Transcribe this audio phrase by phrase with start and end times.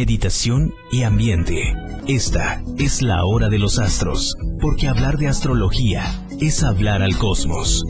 [0.00, 1.74] meditación y ambiente.
[2.08, 7.84] Esta es la hora de los astros, porque hablar de astrología es hablar al cosmos.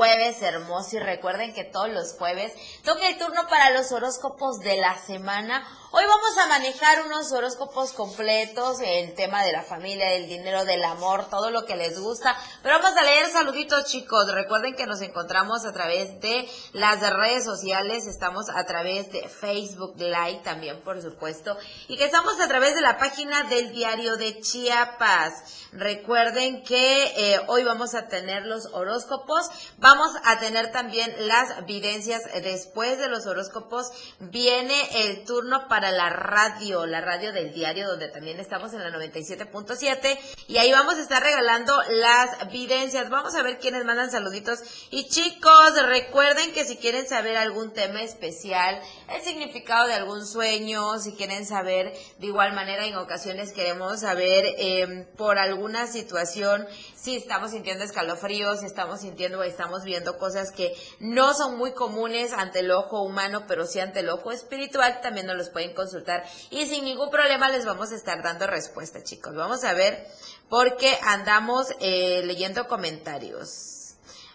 [0.00, 4.78] Jueves hermoso y recuerden que todos los jueves toca el turno para los horóscopos de
[4.78, 5.62] la semana.
[5.90, 10.84] Hoy vamos a manejar unos horóscopos completos, el tema de la familia, del dinero, del
[10.84, 12.34] amor, todo lo que les gusta.
[12.62, 14.30] Pero vamos a leer saluditos chicos.
[14.30, 19.94] Recuerden que nos encontramos a través de las redes sociales, estamos a través de Facebook
[19.96, 21.56] Live también, por supuesto,
[21.88, 25.68] y que estamos a través de la página del diario de Chiapas.
[25.72, 32.20] Recuerden que eh, hoy vamos a tener los horóscopos, vamos a tener también las videncias
[32.42, 33.90] después de los horóscopos.
[34.18, 38.90] Viene el turno para la radio, la radio del diario, donde también estamos en la
[38.90, 43.10] 97.7 y ahí vamos a estar regalando las videncias.
[43.10, 44.60] Vamos a ver quiénes mandan saluditos.
[44.90, 50.98] Y chicos, recuerden que si quieren saber algún tema especial, el significado de algún sueño,
[50.98, 56.66] si quieren saber de igual manera, en ocasiones queremos saber eh, por alguna situación,
[57.00, 61.72] si estamos sintiendo escalofríos, si estamos sintiendo o estamos viendo cosas que no son muy
[61.72, 65.74] comunes ante el ojo humano, pero sí ante el ojo espiritual, también nos los pueden
[65.74, 69.34] consultar y sin ningún problema les vamos a estar dando respuesta, chicos.
[69.34, 70.06] Vamos a ver
[70.48, 73.78] porque andamos eh, leyendo comentarios.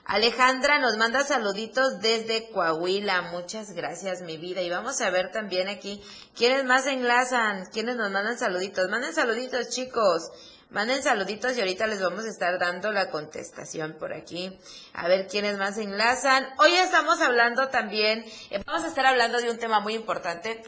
[0.07, 3.23] Alejandra nos manda saluditos desde Coahuila.
[3.31, 4.61] Muchas gracias, mi vida.
[4.61, 5.99] Y vamos a ver también aquí
[6.35, 8.87] quiénes más enlazan, quiénes nos mandan saluditos.
[8.87, 10.29] Manden saluditos, chicos.
[10.75, 14.59] Manden saluditos y ahorita les vamos a estar dando la contestación por aquí.
[14.91, 16.45] A ver quiénes más enlazan.
[16.57, 20.61] Hoy estamos hablando también, eh, vamos a estar hablando de un tema muy importante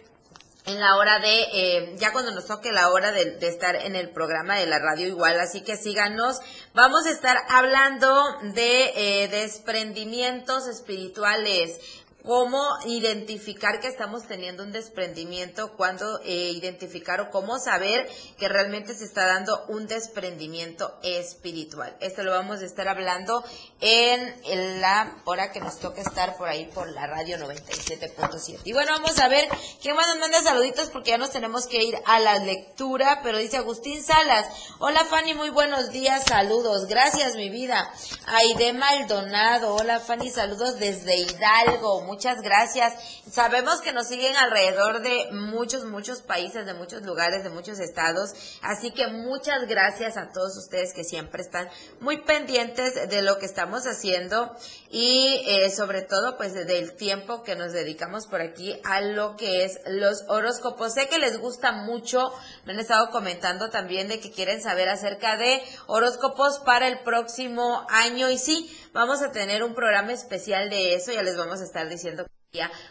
[0.65, 4.11] en la hora de, eh, ya cuando nos toque la hora de, estar en el
[4.11, 6.39] programa de la radio igual, así que síganos.
[6.73, 11.81] Vamos a estar hablando de eh, desprendimientos espirituales,
[12.27, 18.05] cómo identificar que estamos teniendo un desprendimiento, cuándo eh, identificar o cómo saber
[18.37, 21.95] que realmente se está dando un desprendimiento espiritual.
[22.01, 23.45] Esto lo vamos a estar hablando
[23.79, 28.59] en la hora que nos toca estar por ahí por la radio 97.7.
[28.65, 29.47] Y bueno, vamos a ver
[29.81, 33.37] quién más nos manda saluditos porque ya nos tenemos que ir a la lectura, pero
[33.37, 34.47] dice Agustín Salas,
[34.79, 37.89] hola Fanny, muy buenos días, saludos, gracias mi vida.
[38.25, 42.95] Aide Maldonado, hola Fanny, saludos desde Hidalgo, muchas gracias.
[43.31, 48.33] Sabemos que nos siguen alrededor de muchos, muchos países, de muchos lugares, de muchos estados.
[48.63, 51.69] Así que muchas gracias a todos ustedes que siempre están
[51.99, 54.51] muy pendientes de lo que estamos haciendo
[54.89, 59.63] y eh, sobre todo pues del tiempo que nos dedicamos por aquí a lo que
[59.63, 60.95] es los horóscopos.
[60.95, 62.33] Sé que les gusta mucho,
[62.65, 67.85] me han estado comentando también de que quieren saber acerca de horóscopos para el próximo
[67.91, 71.65] año y sí, vamos a tener un programa especial de eso, ya les vamos a
[71.65, 72.25] estar diciendo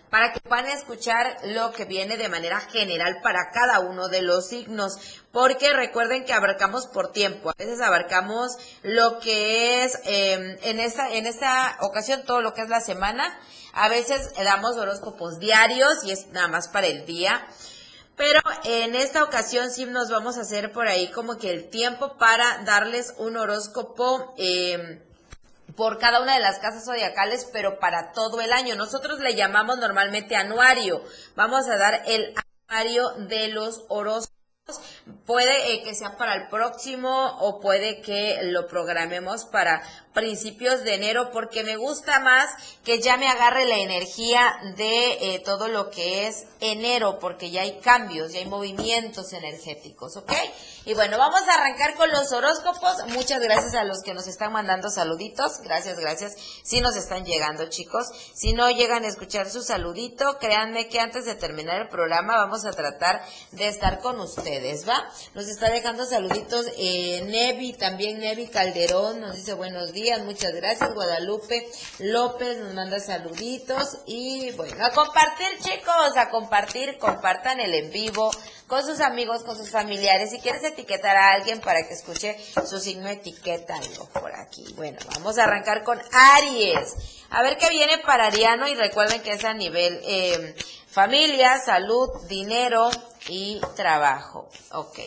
[0.08, 4.46] para que puedan escuchar lo que viene de manera general para cada uno de los
[4.46, 8.52] signos, porque recuerden que abarcamos por tiempo, a veces abarcamos
[8.84, 13.36] lo que es em, en esta en esta ocasión todo lo que es la semana,
[13.72, 17.44] a veces damos horóscopos diarios y es nada más para el día.
[18.16, 22.16] Pero en esta ocasión sí nos vamos a hacer por ahí como que el tiempo
[22.16, 25.02] para darles un horóscopo eh,
[25.76, 28.74] por cada una de las casas zodiacales, pero para todo el año.
[28.74, 31.02] Nosotros le llamamos normalmente anuario.
[31.34, 32.34] Vamos a dar el
[32.68, 34.36] anuario de los horóscopos
[35.26, 39.80] Puede eh, que sea para el próximo o puede que lo programemos para
[40.16, 42.48] principios de enero porque me gusta más
[42.82, 47.60] que ya me agarre la energía de eh, todo lo que es enero porque ya
[47.60, 50.32] hay cambios, ya hay movimientos energéticos, ¿ok?
[50.86, 53.08] Y bueno, vamos a arrancar con los horóscopos.
[53.08, 55.60] Muchas gracias a los que nos están mandando saluditos.
[55.62, 56.34] Gracias, gracias.
[56.62, 58.06] Si nos están llegando, chicos.
[58.34, 62.64] Si no llegan a escuchar su saludito, créanme que antes de terminar el programa vamos
[62.64, 65.10] a tratar de estar con ustedes, ¿va?
[65.34, 70.94] Nos está dejando saluditos eh, Nevi, también Nevi Calderón, nos dice buenos días, muchas gracias.
[70.94, 71.68] Guadalupe
[71.98, 78.30] López nos manda saluditos y bueno, a compartir chicos, a compartir, compartan el en vivo
[78.66, 80.30] con sus amigos, con sus familiares.
[80.30, 82.36] Si quieres etiquetar a alguien para que escuche
[82.66, 84.64] su signo, etiquétalo por aquí.
[84.76, 86.94] Bueno, vamos a arrancar con Aries.
[87.30, 90.54] A ver qué viene para Ariano y recuerden que es a nivel eh,
[90.88, 92.90] familia, salud, dinero,
[93.28, 94.48] y trabajo.
[94.72, 95.00] Ok.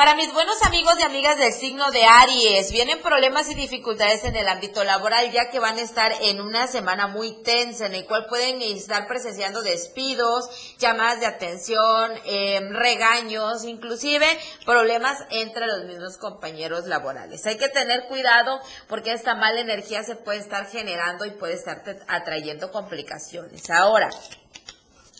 [0.00, 4.34] Para mis buenos amigos y amigas del signo de Aries, vienen problemas y dificultades en
[4.34, 8.06] el ámbito laboral, ya que van a estar en una semana muy tensa, en el
[8.06, 10.48] cual pueden estar presenciando despidos,
[10.78, 14.26] llamadas de atención, em, regaños, inclusive
[14.64, 17.44] problemas entre los mismos compañeros laborales.
[17.44, 18.58] Hay que tener cuidado
[18.88, 23.68] porque esta mala energía se puede estar generando y puede estar atrayendo complicaciones.
[23.68, 24.08] Ahora,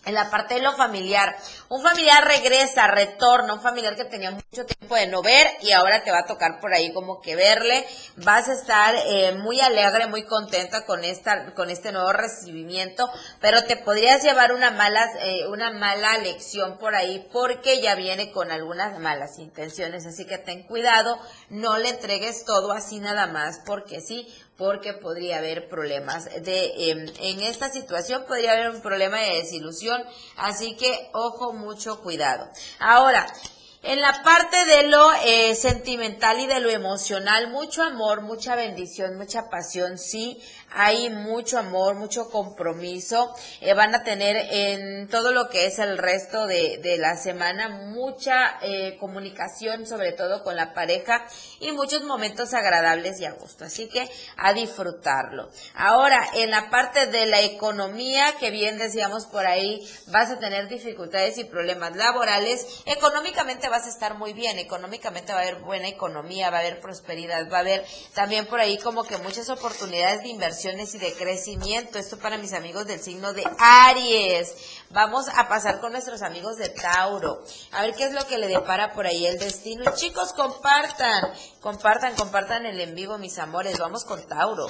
[0.07, 1.37] en la parte de lo familiar.
[1.69, 6.03] Un familiar regresa, retorna, un familiar que tenía mucho tiempo de no ver y ahora
[6.03, 7.87] te va a tocar por ahí como que verle.
[8.17, 13.11] Vas a estar eh, muy alegre, muy contenta con esta, con este nuevo recibimiento,
[13.41, 18.33] pero te podrías llevar una mala, eh, una mala lección por ahí porque ya viene
[18.33, 20.07] con algunas malas intenciones.
[20.07, 21.19] Así que ten cuidado,
[21.51, 24.27] no le entregues todo así nada más porque sí,
[24.61, 30.05] porque podría haber problemas de em, en esta situación podría haber un problema de desilusión
[30.37, 32.47] así que ojo mucho cuidado.
[32.79, 33.27] Ahora
[33.83, 39.17] en la parte de lo eh, sentimental y de lo emocional, mucho amor, mucha bendición,
[39.17, 40.39] mucha pasión, sí,
[40.73, 43.35] hay mucho amor, mucho compromiso.
[43.61, 47.69] Eh, van a tener en todo lo que es el resto de, de la semana
[47.69, 51.25] mucha eh, comunicación, sobre todo con la pareja,
[51.61, 53.65] y muchos momentos agradables y a gusto.
[53.65, 55.51] Así que a disfrutarlo.
[55.75, 60.69] Ahora, en la parte de la economía, que bien decíamos por ahí, vas a tener
[60.69, 62.83] dificultades y problemas laborales.
[62.87, 66.81] Económicamente vas a estar muy bien, económicamente va a haber buena economía, va a haber
[66.81, 67.85] prosperidad, va a haber
[68.15, 70.29] también por ahí como que muchas oportunidades de
[70.65, 71.99] y de crecimiento.
[71.99, 74.55] Esto para mis amigos del signo de Aries.
[74.91, 77.43] Vamos a pasar con nuestros amigos de Tauro.
[77.73, 79.91] A ver qué es lo que le depara por ahí el destino.
[79.95, 83.79] Chicos, compartan, compartan, compartan el en vivo, mis amores.
[83.79, 84.67] Vamos con Tauro.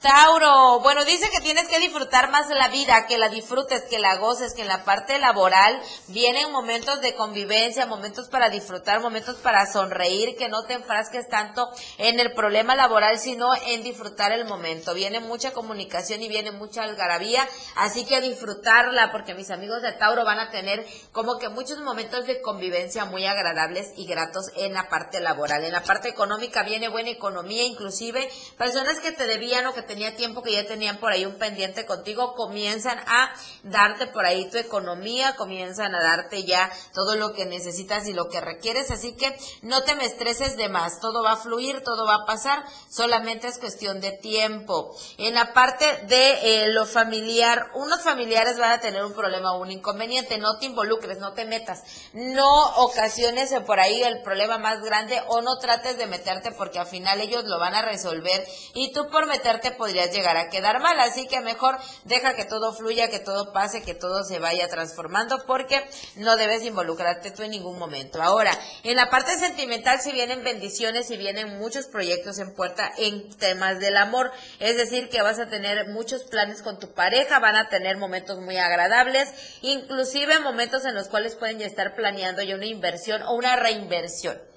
[0.00, 4.16] Tauro, bueno, dice que tienes que disfrutar más la vida, que la disfrutes, que la
[4.16, 9.70] goces, que en la parte laboral vienen momentos de convivencia, momentos para disfrutar, momentos para
[9.70, 11.68] sonreír, que no te enfrasques tanto
[11.98, 14.94] en el problema laboral, sino en disfrutar el momento.
[14.94, 20.24] Viene mucha comunicación y viene mucha algarabía, así que disfrutarla, porque mis amigos de Tauro
[20.24, 20.82] van a tener
[21.12, 25.62] como que muchos momentos de convivencia muy agradables y gratos en la parte laboral.
[25.62, 30.14] En la parte económica viene buena economía, inclusive personas que te debían o que tenía
[30.14, 33.34] tiempo que ya tenían por ahí un pendiente contigo, comienzan a
[33.64, 38.28] darte por ahí tu economía, comienzan a darte ya todo lo que necesitas y lo
[38.28, 42.06] que requieres, así que no te me estreses de más, todo va a fluir, todo
[42.06, 44.94] va a pasar, solamente es cuestión de tiempo.
[45.18, 49.60] En la parte de eh, lo familiar, unos familiares van a tener un problema o
[49.60, 51.82] un inconveniente, no te involucres, no te metas,
[52.12, 56.86] no ocasiones por ahí el problema más grande o no trates de meterte porque al
[56.86, 61.00] final ellos lo van a resolver y tú por meterte podrías llegar a quedar mal.
[61.00, 65.42] Así que mejor deja que todo fluya, que todo pase, que todo se vaya transformando,
[65.46, 65.82] porque
[66.16, 68.22] no debes involucrarte tú en ningún momento.
[68.22, 68.52] Ahora,
[68.84, 73.80] en la parte sentimental, si vienen bendiciones y vienen muchos proyectos en puerta en temas
[73.80, 77.70] del amor, es decir, que vas a tener muchos planes con tu pareja, van a
[77.70, 79.32] tener momentos muy agradables,
[79.62, 84.49] inclusive momentos en los cuales pueden ya estar planeando ya una inversión o una reinversión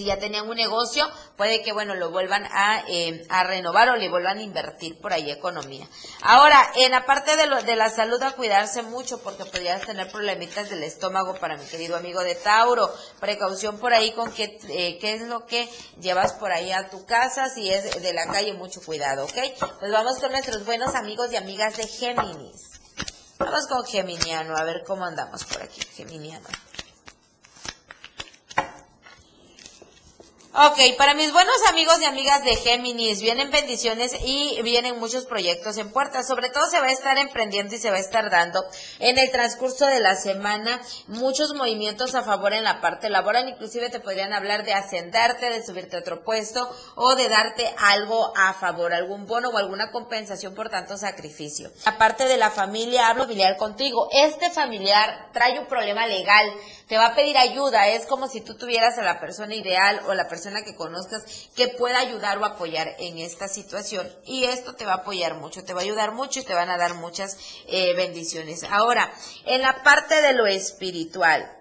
[0.00, 3.96] si ya tenían un negocio, puede que, bueno, lo vuelvan a, eh, a renovar o
[3.96, 5.86] le vuelvan a invertir por ahí economía.
[6.22, 10.10] Ahora, en la parte de, lo, de la salud, a cuidarse mucho porque podrías tener
[10.10, 12.90] problemitas del estómago para mi querido amigo de Tauro.
[13.20, 15.68] Precaución por ahí con qué, eh, qué es lo que
[16.00, 17.50] llevas por ahí a tu casa.
[17.50, 19.36] Si es de la calle, mucho cuidado, ¿ok?
[19.80, 22.70] Pues vamos con nuestros buenos amigos y amigas de Géminis.
[23.38, 26.48] Vamos con Geminiano, a ver cómo andamos por aquí, Geminiano.
[30.52, 35.78] Ok, para mis buenos amigos y amigas de Géminis, vienen bendiciones y vienen muchos proyectos
[35.78, 36.24] en puerta.
[36.24, 38.64] Sobre todo se va a estar emprendiendo y se va a estar dando
[38.98, 43.48] en el transcurso de la semana muchos movimientos a favor en la parte laboral.
[43.48, 48.32] Inclusive te podrían hablar de ascendarte, de subirte a otro puesto o de darte algo
[48.36, 51.70] a favor, algún bono o alguna compensación por tanto sacrificio.
[51.84, 54.08] Aparte de la familia, hablo familiar contigo.
[54.10, 56.52] Este familiar trae un problema legal,
[56.88, 57.86] te va a pedir ayuda.
[57.86, 61.22] Es como si tú tuvieras a la persona ideal o la persona persona que conozcas
[61.54, 64.10] que pueda ayudar o apoyar en esta situación.
[64.24, 66.70] Y esto te va a apoyar mucho, te va a ayudar mucho y te van
[66.70, 67.36] a dar muchas
[67.68, 68.64] eh, bendiciones.
[68.64, 69.12] Ahora,
[69.44, 71.52] en la parte de lo espiritual,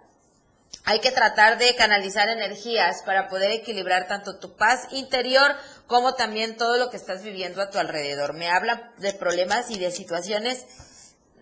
[0.86, 5.53] hay que tratar de canalizar energías para poder equilibrar tanto tu paz interior
[5.88, 8.33] como también todo lo que estás viviendo a tu alrededor.
[8.33, 10.65] Me habla de problemas y de situaciones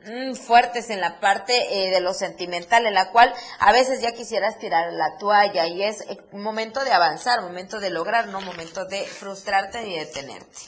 [0.07, 4.13] Mm, fuertes en la parte eh, de lo sentimental, en la cual a veces ya
[4.13, 8.85] quisieras tirar la toalla y es eh, momento de avanzar, momento de lograr, no momento
[8.85, 10.59] de frustrarte y detenerte.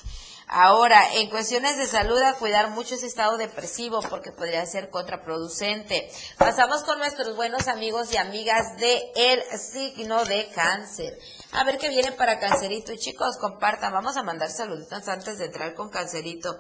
[0.52, 6.12] Ahora, en cuestiones de salud, a cuidar mucho ese estado depresivo porque podría ser contraproducente.
[6.40, 11.20] Pasamos con nuestros buenos amigos y amigas de el signo de cáncer.
[11.52, 12.96] A ver qué viene para Cancerito.
[12.96, 13.94] Chicos, compartan.
[13.94, 16.60] Vamos a mandar saluditos antes de entrar con Cancerito.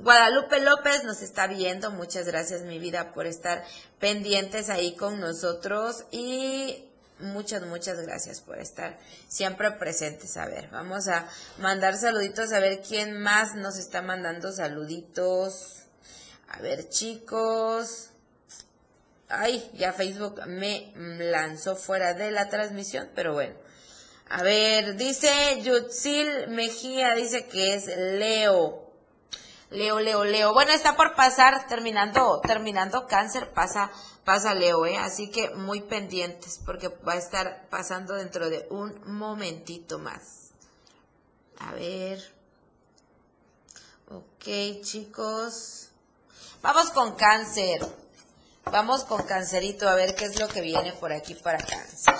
[0.00, 1.90] Guadalupe López nos está viendo.
[1.92, 3.64] Muchas gracias, mi vida, por estar
[3.98, 6.04] pendientes ahí con nosotros.
[6.10, 6.89] Y
[7.20, 8.98] muchas, muchas gracias por estar
[9.28, 10.36] siempre presentes.
[10.36, 15.84] A ver, vamos a mandar saluditos a ver quién más nos está mandando saluditos.
[16.48, 18.10] A ver, chicos.
[19.28, 23.54] Ay, ya Facebook me lanzó fuera de la transmisión, pero bueno.
[24.28, 28.89] A ver, dice Yutzil Mejía, dice que es Leo.
[29.70, 30.52] Leo, Leo, Leo.
[30.52, 33.90] Bueno, está por pasar, terminando, terminando cáncer, pasa
[34.24, 34.96] pasa Leo, ¿eh?
[34.96, 40.50] Así que muy pendientes porque va a estar pasando dentro de un momentito más.
[41.58, 42.20] A ver.
[44.08, 45.90] Ok, chicos.
[46.62, 47.86] Vamos con cáncer.
[48.64, 52.14] Vamos con cancerito a ver qué es lo que viene por aquí para cáncer.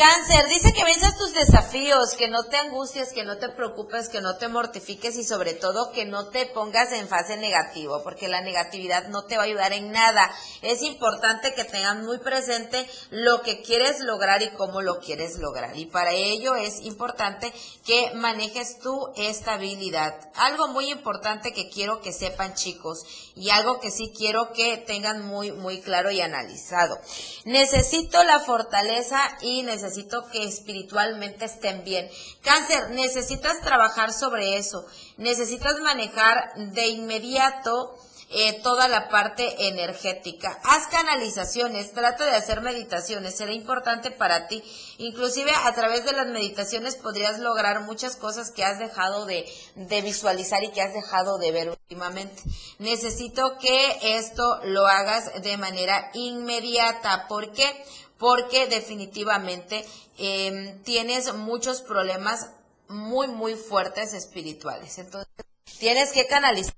[0.00, 4.22] Cáncer, dice que venzas tus desafíos, que no te angusties, que no te preocupes, que
[4.22, 8.40] no te mortifiques y sobre todo que no te pongas en fase negativo, porque la
[8.40, 10.34] negatividad no te va a ayudar en nada.
[10.62, 15.76] Es importante que tengas muy presente lo que quieres lograr y cómo lo quieres lograr.
[15.76, 17.52] Y para ello es importante
[17.84, 20.14] que manejes tu estabilidad.
[20.36, 23.02] Algo muy importante que quiero que sepan chicos
[23.36, 26.98] y algo que sí quiero que tengan muy, muy claro y analizado.
[27.44, 32.08] Necesito la fortaleza y necesito necesito que espiritualmente estén bien.
[32.42, 37.98] Cáncer, necesitas trabajar sobre eso, necesitas manejar de inmediato
[38.32, 40.60] eh, toda la parte energética.
[40.62, 44.62] Haz canalizaciones, trata de hacer meditaciones, será importante para ti.
[44.98, 50.02] Inclusive a través de las meditaciones podrías lograr muchas cosas que has dejado de, de
[50.02, 52.40] visualizar y que has dejado de ver últimamente.
[52.78, 57.26] Necesito que esto lo hagas de manera inmediata.
[57.26, 57.84] ¿Por qué?
[58.20, 59.84] Porque definitivamente
[60.18, 62.50] em, tienes muchos problemas
[62.86, 64.98] muy, muy fuertes espirituales.
[64.98, 65.32] Entonces,
[65.78, 66.74] tienes que canalizar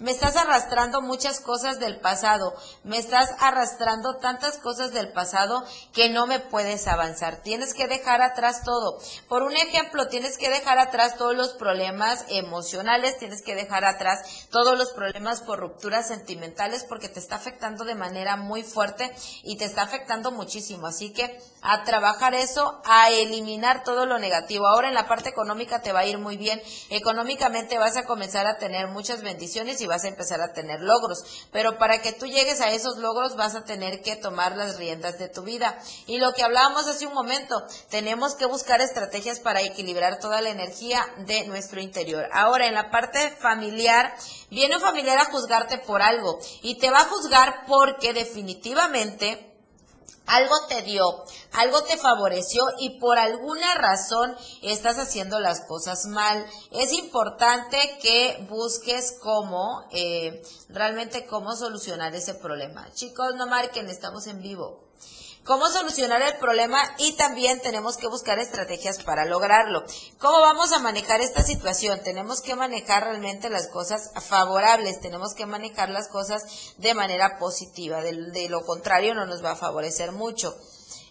[0.00, 6.10] me estás arrastrando muchas cosas del pasado, me estás arrastrando tantas cosas del pasado que
[6.10, 7.42] no me puedes avanzar.
[7.42, 8.98] Tienes que dejar atrás todo.
[9.28, 14.48] Por un ejemplo, tienes que dejar atrás todos los problemas emocionales, tienes que dejar atrás
[14.50, 19.10] todos los problemas por rupturas sentimentales porque te está afectando de manera muy fuerte
[19.42, 20.88] y te está afectando muchísimo.
[20.88, 24.66] Así que a trabajar eso, a eliminar todo lo negativo.
[24.66, 26.60] Ahora en la parte económica te va a ir muy bien.
[26.90, 31.18] Económicamente vas a comenzar a tener muchas bendiciones y vas a empezar a tener logros.
[31.52, 35.18] Pero para que tú llegues a esos logros vas a tener que tomar las riendas
[35.18, 35.78] de tu vida.
[36.06, 40.50] Y lo que hablábamos hace un momento, tenemos que buscar estrategias para equilibrar toda la
[40.50, 42.28] energía de nuestro interior.
[42.32, 44.14] Ahora, en la parte familiar,
[44.50, 49.53] viene un familiar a juzgarte por algo y te va a juzgar porque definitivamente
[50.26, 56.44] algo te dio, algo te favoreció y por alguna razón estás haciendo las cosas mal.
[56.70, 62.92] Es importante que busques cómo, eh, realmente cómo solucionar ese problema.
[62.94, 64.83] Chicos, no marquen, estamos en vivo
[65.44, 69.84] cómo solucionar el problema y también tenemos que buscar estrategias para lograrlo.
[70.18, 72.00] ¿Cómo vamos a manejar esta situación?
[72.02, 78.00] Tenemos que manejar realmente las cosas favorables, tenemos que manejar las cosas de manera positiva,
[78.02, 80.56] de, lo contrario no nos va a favorecer mucho.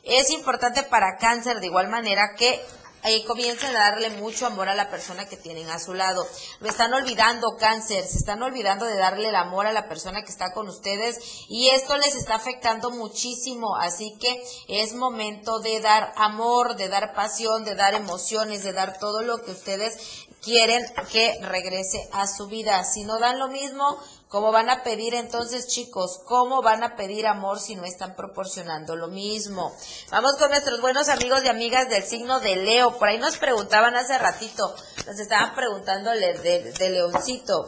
[0.04, 2.62] Es importante para cáncer de igual manera que
[3.04, 6.26] ahí comiencen a darle mucho amor a la persona que tienen a su lado.
[6.60, 10.32] Lo están olvidando, cáncer, se están olvidando de darle el amor a la persona que
[10.32, 11.20] está con ustedes
[11.50, 17.14] y esto les está afectando muchísimo, así que es momento de dar amor, de dar
[17.14, 22.48] pasión, de dar emociones, de dar todo lo que ustedes quieren que regrese a su
[22.48, 22.84] vida.
[22.84, 23.98] Si no dan lo mismo,
[24.34, 26.20] ¿cómo van a pedir entonces, chicos?
[26.26, 29.72] ¿Cómo van a pedir amor si no están proporcionando lo mismo?
[30.10, 32.98] Vamos con nuestros buenos amigos y amigas del signo de Leo.
[32.98, 34.76] Por ahí nos preguntaban hace ratito,
[35.06, 37.68] nos estaban preguntándole de, de Leoncito.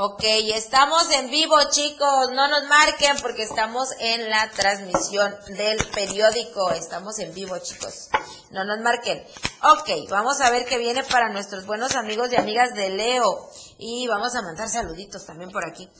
[0.00, 0.22] Ok,
[0.54, 7.18] estamos en vivo chicos, no nos marquen porque estamos en la transmisión del periódico, estamos
[7.18, 8.08] en vivo chicos,
[8.52, 9.20] no nos marquen.
[9.64, 14.06] Ok, vamos a ver qué viene para nuestros buenos amigos y amigas de Leo y
[14.06, 15.90] vamos a mandar saluditos también por aquí.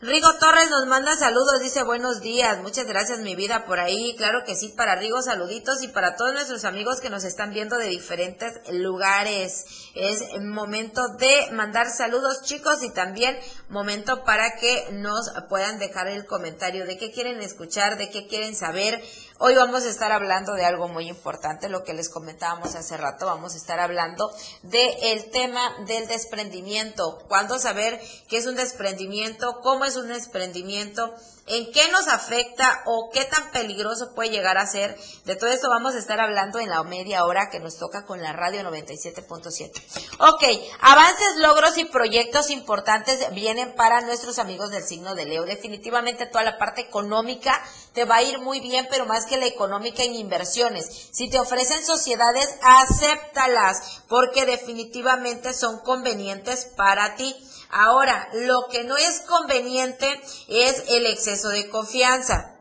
[0.00, 4.44] Rigo Torres nos manda saludos, dice buenos días, muchas gracias mi vida por ahí, claro
[4.46, 7.88] que sí, para Rigo saluditos y para todos nuestros amigos que nos están viendo de
[7.88, 9.64] diferentes lugares.
[9.96, 13.36] Es momento de mandar saludos chicos y también
[13.70, 18.54] momento para que nos puedan dejar el comentario de qué quieren escuchar, de qué quieren
[18.54, 19.02] saber.
[19.40, 23.26] Hoy vamos a estar hablando de algo muy importante, lo que les comentábamos hace rato,
[23.26, 29.60] vamos a estar hablando del el tema del desprendimiento, cuándo saber qué es un desprendimiento,
[29.62, 31.14] cómo es un desprendimiento,
[31.48, 34.98] en qué nos afecta o qué tan peligroso puede llegar a ser.
[35.24, 38.20] De todo esto vamos a estar hablando en la media hora que nos toca con
[38.22, 39.70] la radio 97.7.
[40.18, 40.44] Ok,
[40.80, 45.44] avances, logros y proyectos importantes vienen para nuestros amigos del signo de Leo.
[45.44, 49.46] Definitivamente toda la parte económica te va a ir muy bien, pero más que la
[49.46, 51.08] económica en inversiones.
[51.12, 57.34] Si te ofrecen sociedades, acéptalas, porque definitivamente son convenientes para ti.
[57.70, 60.08] Ahora, lo que no es conveniente
[60.48, 62.54] es el exceso de confianza.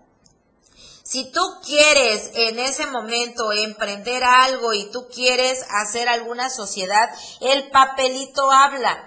[1.03, 7.69] Si tú quieres en ese momento emprender algo y tú quieres hacer alguna sociedad, el
[7.71, 9.06] papelito habla.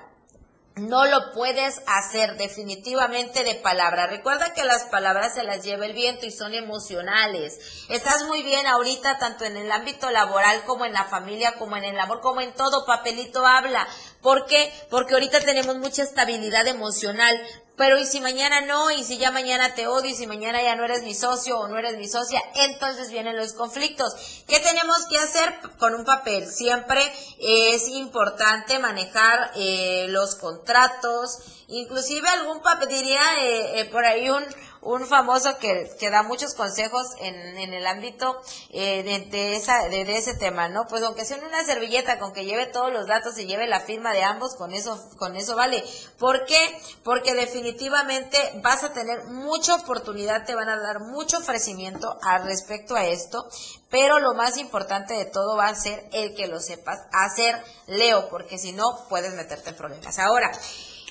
[0.81, 4.07] No lo puedes hacer definitivamente de palabra.
[4.07, 7.59] Recuerda que las palabras se las lleva el viento y son emocionales.
[7.91, 11.85] Estás muy bien ahorita tanto en el ámbito laboral como en la familia, como en
[11.85, 12.87] el amor, como en todo.
[12.87, 13.87] Papelito habla.
[14.23, 14.73] ¿Por qué?
[14.89, 17.39] Porque ahorita tenemos mucha estabilidad emocional.
[17.77, 20.77] Pero y si mañana no, y si ya mañana te odio, y si mañana ya
[20.77, 24.15] no eres mi socio o no eres mi socia, entonces vienen los conflictos.
[24.47, 26.47] ¿Qué tenemos que hacer con un papel?
[26.51, 27.01] Siempre
[27.39, 34.45] es importante manejar eh, los contratos, inclusive algún papel, diría eh, eh, por ahí un,
[34.83, 38.41] un famoso que, que da muchos consejos en, en el ámbito
[38.71, 40.87] eh, de, esa, de, ese tema, ¿no?
[40.87, 44.13] Pues aunque sea una servilleta con que lleve todos los datos y lleve la firma
[44.13, 45.85] de ambos, con eso, con eso vale.
[46.19, 46.81] ¿Por qué?
[47.05, 52.97] Porque definitivamente vas a tener mucha oportunidad, te van a dar mucho ofrecimiento al respecto
[52.97, 53.47] a esto,
[53.91, 58.29] pero lo más importante de todo va a ser el que lo sepas hacer, Leo,
[58.31, 60.19] porque si no puedes meterte en problemas.
[60.19, 60.51] Ahora,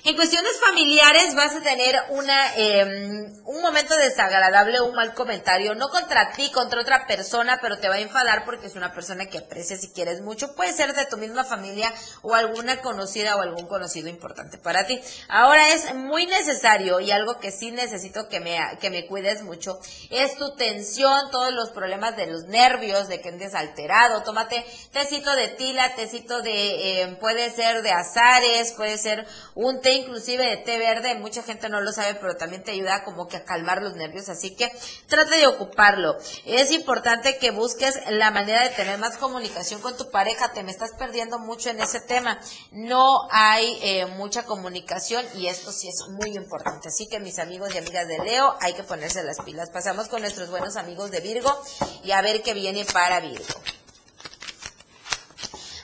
[0.05, 5.89] en cuestiones familiares vas a tener una, eh, un momento desagradable, un mal comentario, no
[5.89, 9.39] contra ti, contra otra persona, pero te va a enfadar porque es una persona que
[9.39, 10.55] aprecias y quieres mucho.
[10.55, 15.01] Puede ser de tu misma familia o alguna conocida o algún conocido importante para ti.
[15.27, 19.79] Ahora es muy necesario y algo que sí necesito que me, que me cuides mucho
[20.09, 24.23] es tu tensión, todos los problemas de los nervios, de que andes alterado.
[24.23, 30.45] Tómate tecito de tila, tecito de, eh, puede ser de azares, puede ser un inclusive
[30.45, 33.43] de té verde, mucha gente no lo sabe, pero también te ayuda como que a
[33.43, 34.71] calmar los nervios, así que
[35.07, 36.15] trata de ocuparlo.
[36.45, 40.71] Es importante que busques la manera de tener más comunicación con tu pareja, te me
[40.71, 42.39] estás perdiendo mucho en ese tema,
[42.71, 47.73] no hay eh, mucha comunicación y esto sí es muy importante, así que mis amigos
[47.73, 49.69] y amigas de Leo, hay que ponerse las pilas.
[49.69, 51.55] Pasamos con nuestros buenos amigos de Virgo
[52.03, 53.45] y a ver qué viene para Virgo.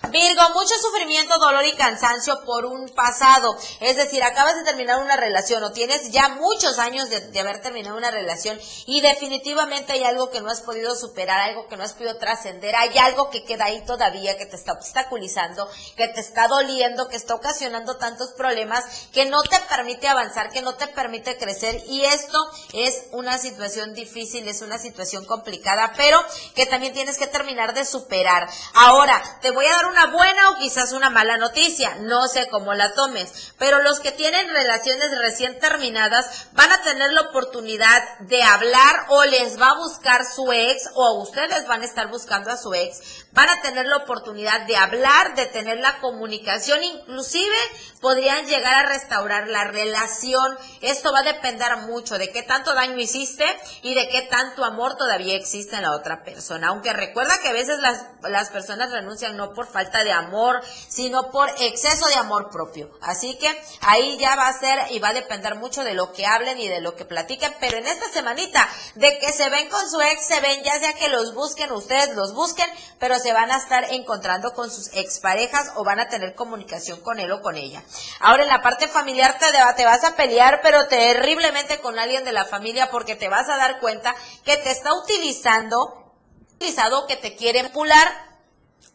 [0.10, 3.56] Virgo, mucho sufrimiento, dolor y cansancio por un pasado.
[3.80, 7.98] Es decir, acabas de terminar una relación o tienes ya muchos años de, haber terminado
[7.98, 11.94] una relación y definitivamente hay algo que no has podido superar, algo que no has
[11.94, 16.48] podido trascender, hay algo que queda ahí todavía que te está obstaculizando, que te está
[16.48, 21.38] doliendo, que está ocasionando tantos problemas, que no te permite avanzar, que no te permite
[21.38, 22.39] crecer y esto
[22.74, 26.20] es una situación difícil, es una situación complicada, pero
[26.56, 28.48] que también tienes que terminar de superar.
[28.74, 32.50] Ahora, te voy a dar una una buena o quizás una mala noticia, no sé
[32.50, 38.04] cómo la tomes, pero los que tienen relaciones recién terminadas van a tener la oportunidad
[38.20, 42.52] de hablar o les va a buscar su ex o ustedes van a estar buscando
[42.52, 47.56] a su ex, van a tener la oportunidad de hablar, de tener la comunicación, inclusive
[48.02, 50.58] podrían llegar a restaurar la relación.
[50.82, 53.46] Esto va a depender mucho de qué tanto daño hiciste
[53.82, 56.68] y de qué tanto amor todavía existe en la otra persona.
[56.68, 61.32] Aunque recuerda que a veces las, las personas renuncian no por falta de amor, sino
[61.32, 62.91] por exceso de amor propio.
[63.02, 63.50] Así que
[63.82, 66.67] ahí ya va a ser y va a depender mucho de lo que hablen y
[66.67, 67.56] de lo que platiquen.
[67.60, 70.93] Pero en esta semanita, de que se ven con su ex, se ven ya sea
[70.93, 72.69] que los busquen, ustedes los busquen,
[73.00, 77.19] pero se van a estar encontrando con sus exparejas o van a tener comunicación con
[77.19, 77.84] él o con ella.
[78.19, 79.45] Ahora en la parte familiar te,
[79.76, 83.58] te vas a pelear, pero terriblemente con alguien de la familia porque te vas a
[83.58, 86.13] dar cuenta que te está utilizando,
[86.56, 88.35] utilizado que te quiere pular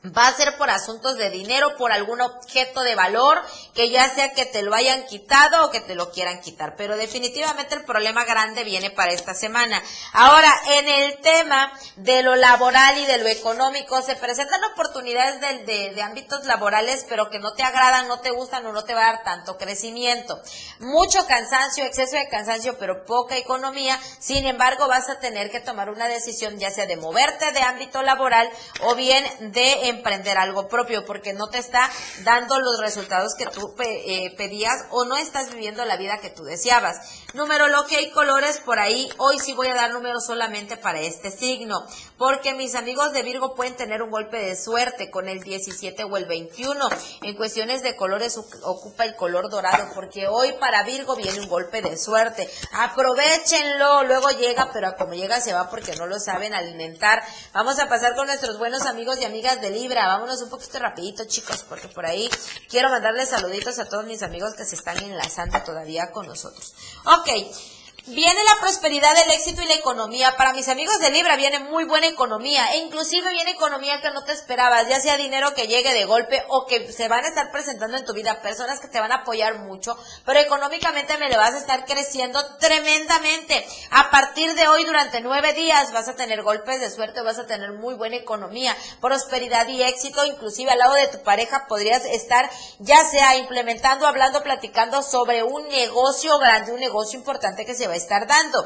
[0.05, 3.43] va a ser por asuntos de dinero, por algún objeto de valor,
[3.75, 6.75] que ya sea que te lo hayan quitado o que te lo quieran quitar.
[6.77, 9.83] Pero definitivamente el problema grande viene para esta semana.
[10.13, 16.01] Ahora, en el tema de lo laboral y de lo económico, se presentan oportunidades de,
[16.01, 19.13] ámbitos laborales, pero que no te agradan, no te gustan o no te va a
[19.13, 20.41] dar tanto crecimiento.
[20.79, 24.01] Mucho cansancio, exceso de cansancio, pero poca economía.
[24.19, 28.03] Sin embargo, vas a tener que tomar una decisión, ya sea de moverte de ámbito
[28.03, 28.49] laboral
[28.83, 31.91] o bien de emprender algo propio porque no te está
[32.25, 36.45] dando los resultados que tú eh, pedías o no estás viviendo la vida que tú
[36.45, 36.97] deseabas.
[37.35, 39.09] Numerología y colores por ahí.
[39.19, 43.55] Hoy sí voy a dar números solamente para este signo porque mis amigos de Virgo
[43.55, 46.89] pueden tener un golpe de suerte con el 17 o el 21.
[47.23, 51.83] En cuestiones de colores ocupa el color dorado porque hoy para Virgo viene un golpe
[51.83, 52.49] de suerte.
[52.73, 57.23] Aprovechenlo, luego llega, pero como llega se va porque no lo saben alimentar.
[57.53, 60.07] Vamos a pasar con nuestros buenos amigos y amigas de Libra.
[60.07, 62.29] Vámonos un poquito rapidito, chicos, porque por ahí
[62.69, 66.75] quiero mandarles saluditos a todos mis amigos que se están enlazando todavía con nosotros.
[67.07, 67.80] Ok.
[68.07, 70.35] Viene la prosperidad, el éxito y la economía.
[70.37, 74.25] Para mis amigos de Libra viene muy buena economía e inclusive viene economía que no
[74.25, 77.53] te esperabas, ya sea dinero que llegue de golpe o que se van a estar
[77.53, 81.37] presentando en tu vida, personas que te van a apoyar mucho, pero económicamente me le
[81.37, 83.67] vas a estar creciendo tremendamente.
[83.91, 87.47] A partir de hoy, durante nueve días, vas a tener golpes de suerte, vas a
[87.47, 92.49] tener muy buena economía, prosperidad y éxito, inclusive al lado de tu pareja podrías estar
[92.79, 97.95] ya sea implementando, hablando, platicando sobre un negocio grande, un negocio importante que se va
[97.95, 98.65] a estar dando.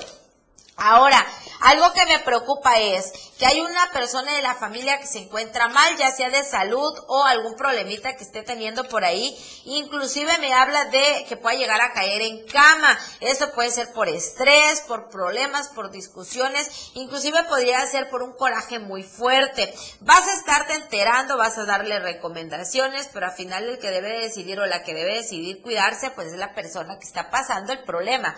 [0.76, 1.24] Ahora,
[1.60, 5.68] algo que me preocupa es que hay una persona de la familia que se encuentra
[5.68, 9.36] mal, ya sea de salud o algún problemita que esté teniendo por ahí.
[9.64, 12.98] Inclusive me habla de que pueda llegar a caer en cama.
[13.20, 16.90] Eso puede ser por estrés, por problemas, por discusiones.
[16.94, 19.72] Inclusive podría ser por un coraje muy fuerte.
[20.00, 24.58] Vas a estarte enterando, vas a darle recomendaciones, pero al final el que debe decidir
[24.58, 28.36] o la que debe decidir cuidarse, pues es la persona que está pasando el problema.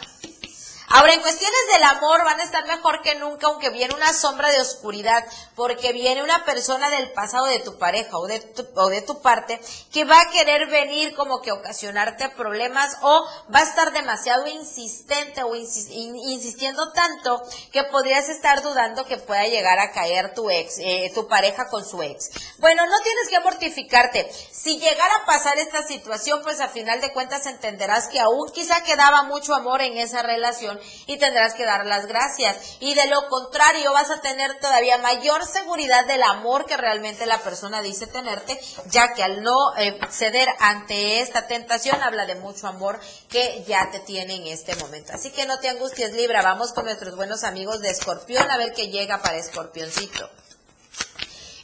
[0.88, 4.50] Ahora, en cuestiones del amor van a estar mejor que nunca, aunque viene una sombra
[4.50, 5.24] de oscuridad,
[5.56, 9.20] porque viene una persona del pasado de tu pareja o de tu, o de tu
[9.20, 9.60] parte
[9.92, 15.42] que va a querer venir como que ocasionarte problemas o va a estar demasiado insistente
[15.42, 21.10] o insistiendo tanto que podrías estar dudando que pueda llegar a caer tu ex, eh,
[21.14, 22.30] tu pareja con su ex.
[22.58, 24.30] Bueno, no tienes que mortificarte.
[24.52, 28.82] Si llegara a pasar esta situación, pues a final de cuentas entenderás que aún quizá
[28.84, 30.75] quedaba mucho amor en esa relación
[31.06, 32.76] y tendrás que dar las gracias.
[32.80, 37.38] Y de lo contrario vas a tener todavía mayor seguridad del amor que realmente la
[37.38, 42.66] persona dice tenerte, ya que al no eh, ceder ante esta tentación habla de mucho
[42.66, 45.12] amor que ya te tiene en este momento.
[45.12, 48.72] Así que no te angusties Libra, vamos con nuestros buenos amigos de Escorpión a ver
[48.72, 50.30] qué llega para Escorpioncito.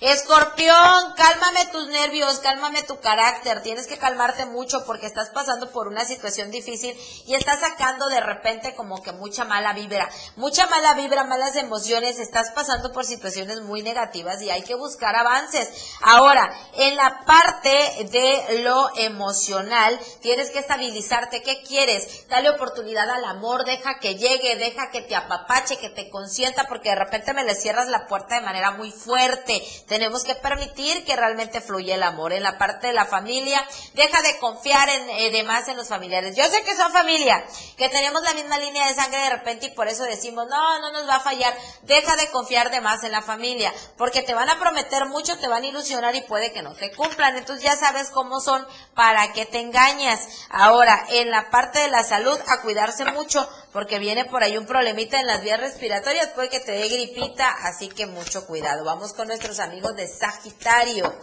[0.02, 3.62] Escorpión, cálmame tus nervios, cálmame tu carácter.
[3.62, 8.18] Tienes que calmarte mucho porque estás pasando por una situación difícil y estás sacando de
[8.18, 10.10] repente como que mucha mala vibra.
[10.34, 12.18] Mucha mala vibra, malas emociones.
[12.18, 15.68] Estás pasando por situaciones muy negativas y hay que buscar avances.
[16.00, 21.44] Ahora, en la parte de lo emocional, tienes que estabilizarte.
[21.44, 22.26] ¿Qué quieres?
[22.26, 26.88] Dale oportunidad al amor, deja que llegue, deja que te apapache, que te consienta porque
[26.88, 29.62] de repente me le cierras la puerta de manera muy fuerte
[29.92, 33.62] tenemos que permitir que realmente fluya el amor en la parte de la familia.
[33.92, 36.34] Deja de confiar en, eh, demás en los familiares.
[36.34, 37.44] Yo sé que son familia,
[37.76, 40.92] que tenemos la misma línea de sangre de repente y por eso decimos, no, no
[40.92, 41.54] nos va a fallar.
[41.82, 45.46] Deja de confiar de más en la familia, porque te van a prometer mucho, te
[45.46, 47.36] van a ilusionar y puede que no te cumplan.
[47.36, 50.20] Entonces ya sabes cómo son para que te engañas.
[50.48, 54.66] Ahora, en la parte de la salud, a cuidarse mucho, porque viene por ahí un
[54.66, 58.84] problemita en las vías respiratorias, puede que te dé gripita, así que mucho cuidado.
[58.84, 61.14] Vamos con nuestros amigos de Sagitario.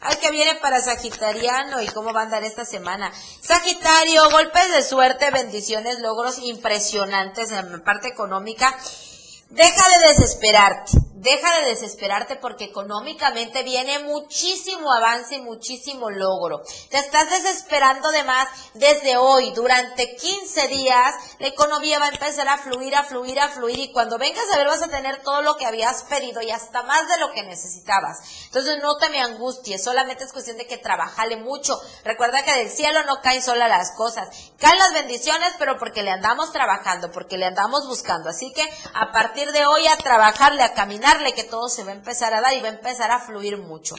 [0.00, 3.10] Ay, que viene para Sagitariano y cómo va a andar esta semana.
[3.40, 8.76] Sagitario, golpes de suerte, bendiciones, logros impresionantes en la parte económica.
[9.48, 10.92] Deja de desesperarte
[11.24, 16.62] deja de desesperarte porque económicamente viene muchísimo avance y muchísimo logro.
[16.90, 19.50] Te estás desesperando de más desde hoy.
[19.52, 23.92] Durante 15 días la economía va a empezar a fluir, a fluir, a fluir y
[23.92, 27.08] cuando vengas a ver vas a tener todo lo que habías pedido y hasta más
[27.08, 28.18] de lo que necesitabas.
[28.44, 31.80] Entonces no te me angusties, solamente es cuestión de que trabajale mucho.
[32.04, 34.28] Recuerda que del cielo no caen solas las cosas.
[34.58, 38.28] Caen las bendiciones, pero porque le andamos trabajando, porque le andamos buscando.
[38.28, 41.94] Así que a partir de hoy a trabajarle, a caminar que todo se va a
[41.94, 43.94] empezar a dar y va a empezar a fluir mucho.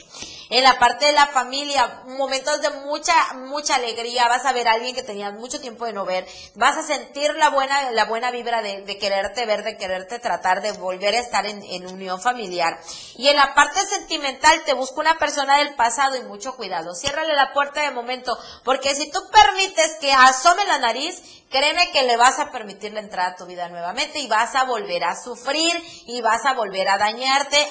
[0.50, 4.72] En la parte de la familia, momentos de mucha, mucha alegría, vas a ver a
[4.72, 8.30] alguien que tenías mucho tiempo de no ver, vas a sentir la buena, la buena
[8.30, 12.78] vibra de, quererte ver, de quererte tratar, de volver a estar en, en unión familiar.
[13.16, 16.94] Y en la parte sentimental te busca una persona del pasado y mucho cuidado.
[16.94, 22.02] Ciérrale la puerta de momento, porque si tú permites que asome la nariz, créeme que
[22.02, 25.14] le vas a permitir la entrada a tu vida nuevamente y vas a volver a
[25.14, 25.74] sufrir
[26.06, 26.98] y vas a volver a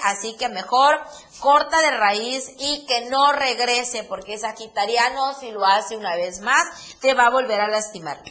[0.03, 0.99] así que mejor
[1.39, 6.65] corta de raíz y que no regrese, porque Sagitariano si lo hace una vez más,
[7.01, 8.21] te va a volver a lastimar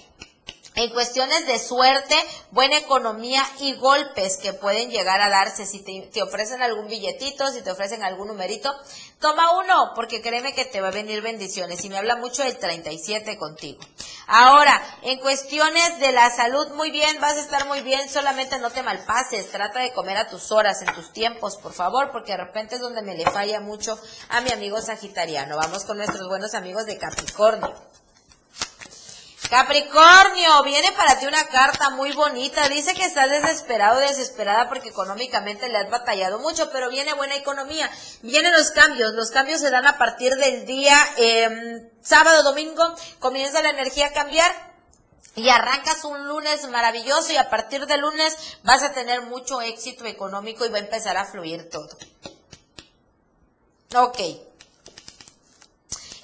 [0.76, 2.16] en cuestiones de suerte,
[2.50, 5.66] buena economía y golpes que pueden llegar a darse.
[5.66, 8.74] Si te, ofrecen algún billetito, si te ofrecen algún numerito,
[9.20, 11.84] toma uno, porque créeme que te va a venir bendiciones.
[11.84, 13.80] Y me habla mucho del 37 contigo.
[14.26, 18.70] Ahora, en cuestiones de la salud, muy bien, vas a estar muy bien, solamente no
[18.70, 19.52] te malpases.
[19.52, 22.80] Trata de comer a tus horas, en tus tiempos, por favor, porque de repente es
[22.80, 23.96] donde me le falla mucho
[24.28, 25.56] a mi amigo Sagitariano.
[25.56, 27.74] Vamos con nuestros buenos amigos de Capricornio.
[29.48, 32.68] Capricornio, viene para ti una carta muy bonita.
[32.68, 37.90] Dice que estás desesperado, desesperada porque económicamente le has batallado mucho, pero viene buena economía.
[38.22, 39.12] Vienen los cambios.
[39.12, 42.82] Los cambios se dan a partir del día em, sábado, domingo.
[43.18, 44.74] Comienza la energía a cambiar.
[45.36, 50.06] Y arrancas un lunes maravilloso y a partir del lunes vas a tener mucho éxito
[50.06, 51.88] económico y va a empezar a fluir todo.
[53.96, 54.18] Ok.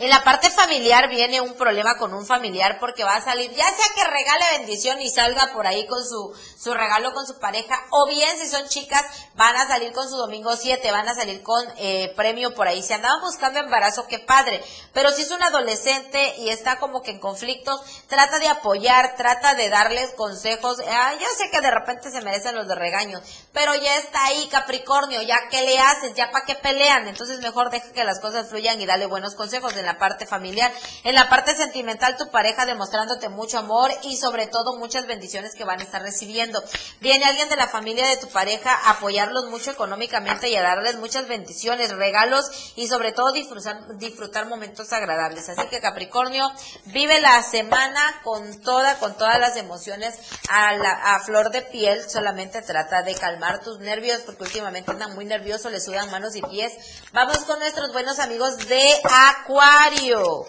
[0.01, 3.67] En la parte familiar viene un problema con un familiar porque va a salir, ya
[3.67, 7.79] sea que regale bendición y salga por ahí con su, su regalo con su pareja,
[7.91, 11.43] o bien si son chicas, van a salir con su domingo 7, van a salir
[11.43, 12.83] con eh, premio por ahí.
[12.83, 14.65] Si andaban buscando embarazo, qué padre.
[14.95, 19.53] Pero si es un adolescente y está como que en conflictos, trata de apoyar, trata
[19.55, 20.79] de darles consejos.
[20.89, 23.21] Ah, yo sé que de repente se merecen los de regaños,
[23.53, 27.07] pero ya está ahí Capricornio, ya que le haces, ya para qué pelean.
[27.07, 30.73] Entonces mejor deja que las cosas fluyan y dale buenos consejos la parte familiar.
[31.05, 35.65] En la parte sentimental, tu pareja demostrándote mucho amor y sobre todo muchas bendiciones que
[35.65, 36.63] van a estar recibiendo.
[37.01, 40.97] Viene alguien de la familia de tu pareja a apoyarlos mucho económicamente y a darles
[40.97, 45.49] muchas bendiciones, regalos y sobre todo disfrutar, disfrutar momentos agradables.
[45.49, 46.51] Así que Capricornio,
[46.87, 52.09] vive la semana con toda, con todas las emociones a, la, a flor de piel.
[52.09, 56.43] Solamente trata de calmar tus nervios porque últimamente andan muy nerviosos, le sudan manos y
[56.43, 56.73] pies.
[57.13, 60.45] Vamos con nuestros buenos amigos de Aqua Acuario.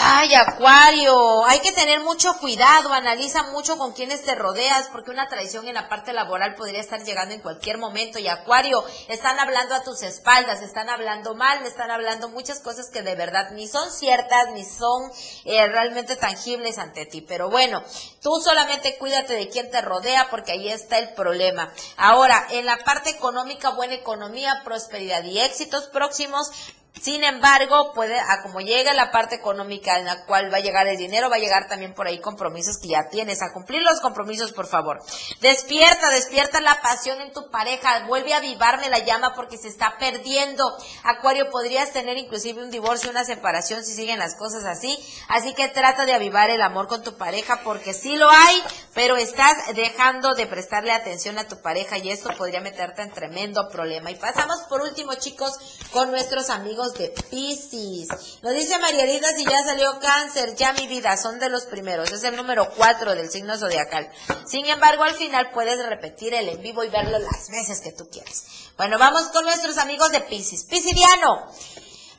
[0.00, 5.26] Ay, Acuario, hay que tener mucho cuidado, analiza mucho con quienes te rodeas, porque una
[5.26, 8.20] traición en la parte laboral podría estar llegando en cualquier momento.
[8.20, 13.02] Y Acuario, están hablando a tus espaldas, están hablando mal, están hablando muchas cosas que
[13.02, 15.10] de verdad ni son ciertas, ni son
[15.44, 17.20] eh, realmente tangibles ante ti.
[17.20, 17.82] Pero bueno,
[18.22, 21.72] tú solamente cuídate de quien te rodea, porque ahí está el problema.
[21.96, 26.52] Ahora, en la parte económica, buena economía, prosperidad y éxitos próximos,
[27.00, 30.86] sin embargo, puede, a como llega la parte económica en la cual va a llegar
[30.86, 33.42] el dinero, va a llegar también por ahí compromisos que ya tienes.
[33.42, 35.00] A cumplir los compromisos, por favor.
[35.40, 38.04] Despierta, despierta la pasión en tu pareja.
[38.06, 40.64] Vuelve a avivarme la llama porque se está perdiendo.
[41.04, 44.98] Acuario, podrías tener inclusive un divorcio, una separación si siguen las cosas así.
[45.28, 48.62] Así que trata de avivar el amor con tu pareja porque sí lo hay,
[48.94, 53.68] pero estás dejando de prestarle atención a tu pareja y esto podría meterte en tremendo
[53.68, 54.10] problema.
[54.10, 55.52] Y pasamos por último, chicos,
[55.92, 58.08] con nuestros amigos de Pisces.
[58.42, 62.10] Nos dice María Elida si ya salió cáncer, ya mi vida, son de los primeros.
[62.12, 64.10] Es el número 4 del signo zodiacal.
[64.46, 68.08] Sin embargo, al final puedes repetir el en vivo y verlo las veces que tú
[68.08, 68.44] quieras.
[68.76, 70.64] Bueno, vamos con nuestros amigos de Pisces.
[70.64, 71.50] Piscidiano.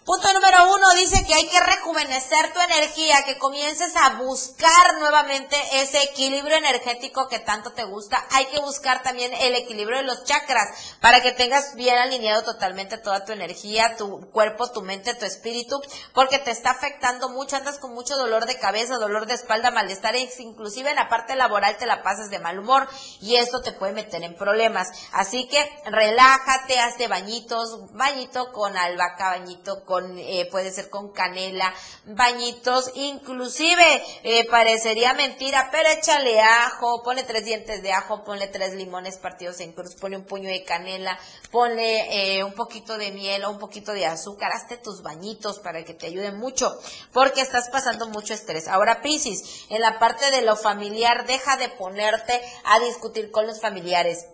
[0.09, 5.55] Punto número uno dice que hay que rejuvenecer tu energía, que comiences a buscar nuevamente
[5.73, 8.25] ese equilibrio energético que tanto te gusta.
[8.31, 12.97] Hay que buscar también el equilibrio de los chakras para que tengas bien alineado totalmente
[12.97, 15.79] toda tu energía, tu cuerpo, tu mente, tu espíritu,
[16.15, 20.15] porque te está afectando mucho, andas con mucho dolor de cabeza, dolor de espalda, malestar,
[20.15, 22.87] e inclusive en la parte laboral te la pasas de mal humor
[23.21, 24.87] y esto te puede meter en problemas.
[25.11, 31.73] Así que relájate, hazte bañitos, bañito con albahaca, bañito con eh, puede ser con canela,
[32.05, 38.73] bañitos, inclusive eh, parecería mentira, pero échale ajo, ponle tres dientes de ajo, ponle tres
[38.73, 41.19] limones partidos en cruz, ponle un puño de canela,
[41.51, 45.83] ponle eh, un poquito de miel o un poquito de azúcar, hazte tus bañitos para
[45.83, 46.77] que te ayuden mucho,
[47.13, 48.67] porque estás pasando mucho estrés.
[48.67, 53.61] Ahora, Piscis, en la parte de lo familiar, deja de ponerte a discutir con los
[53.61, 54.25] familiares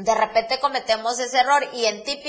[0.00, 2.20] de repente cometemos ese error y en ti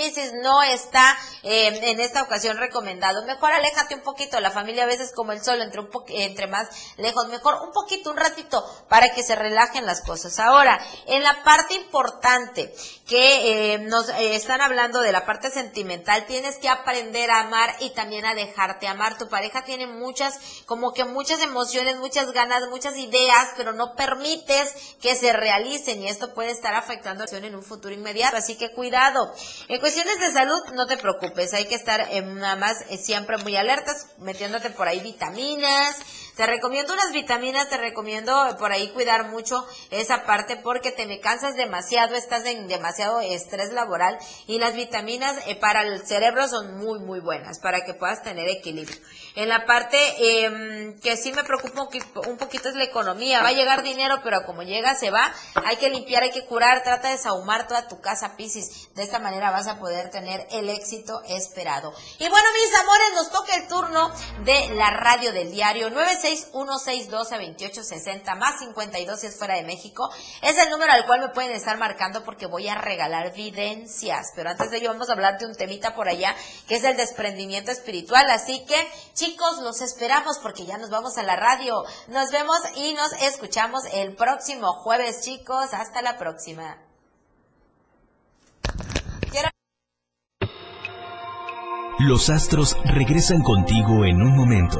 [0.42, 3.26] no está eh, en esta ocasión recomendado.
[3.26, 6.68] Mejor aléjate un poquito, la familia a veces como el sol, entre, un entre más
[6.98, 10.40] lejos, mejor un poquito, un ratito, para que se relajen las cosas.
[10.40, 12.74] Ahora, en la parte importante
[13.08, 17.74] que eh, nos eh, están hablando de la parte sentimental, tienes que aprender a amar
[17.80, 19.18] y también a dejarte amar.
[19.18, 24.74] Tu pareja tiene muchas, como que muchas emociones, muchas ganas, muchas ideas, pero no permites
[25.02, 29.34] que se realicen y esto puede estar afectando en un futuro inmediato, así que cuidado.
[29.68, 33.56] En cuestiones de salud, no te preocupes, hay que estar nada más eh, siempre muy
[33.56, 35.98] alertas, metiéndote por ahí vitaminas,
[36.36, 41.20] te recomiendo unas vitaminas, te recomiendo por ahí cuidar mucho esa parte porque te me
[41.20, 44.18] cansas demasiado, estás en demasiado estrés laboral
[44.48, 48.48] y las vitaminas eh, para el cerebro son muy, muy buenas para que puedas tener
[48.50, 48.98] equilibrio.
[49.36, 49.98] En la parte
[50.46, 51.88] em, que sí me preocupa
[52.28, 53.42] un poquito es la economía.
[53.42, 55.34] Va a llegar dinero, pero como llega, se va.
[55.66, 56.84] Hay que limpiar, hay que curar.
[56.84, 58.94] Trata de sahumar toda tu casa, Piscis.
[58.94, 61.94] De esta manera vas a poder tener el éxito esperado.
[62.20, 64.12] Y bueno, mis amores, nos toca el turno
[64.44, 65.90] de la radio del diario
[66.22, 70.10] 961-612-2860 más 52 si es fuera de México.
[70.42, 74.32] Es el número al cual me pueden estar marcando porque voy a regalar videncias.
[74.36, 76.36] Pero antes de ello vamos a hablar de un temita por allá
[76.68, 78.30] que es el desprendimiento espiritual.
[78.30, 78.76] Así que
[79.14, 81.84] Chicos, los esperamos porque ya nos vamos a la radio.
[82.08, 85.74] Nos vemos y nos escuchamos el próximo jueves, chicos.
[85.74, 86.78] Hasta la próxima.
[92.00, 94.80] Los astros regresan contigo en un momento.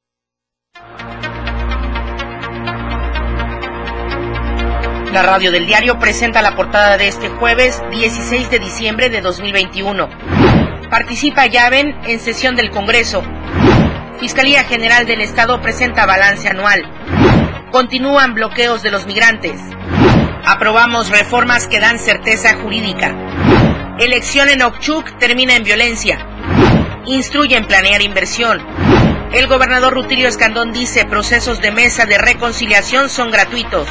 [5.11, 10.07] La radio del diario presenta la portada de este jueves 16 de diciembre de 2021.
[10.89, 13.21] Participa Yaven en sesión del Congreso.
[14.21, 16.89] Fiscalía General del Estado presenta balance anual.
[17.71, 19.59] Continúan bloqueos de los migrantes.
[20.45, 23.13] Aprobamos reformas que dan certeza jurídica.
[23.99, 26.25] Elección en Okchuk termina en violencia.
[27.05, 28.61] Instruyen planear inversión.
[29.33, 33.87] El gobernador Rutilio Escandón dice procesos de mesa de reconciliación son gratuitos.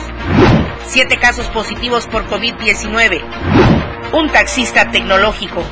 [0.86, 3.22] Siete casos positivos por COVID-19.
[4.12, 5.64] Un taxista tecnológico.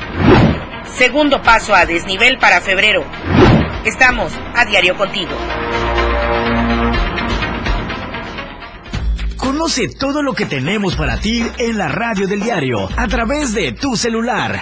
[0.97, 3.05] Segundo paso a desnivel para febrero.
[3.85, 5.37] Estamos a diario contigo.
[9.37, 13.73] Conoce todo lo que tenemos para ti en la radio del diario a través de
[13.73, 14.61] tu celular.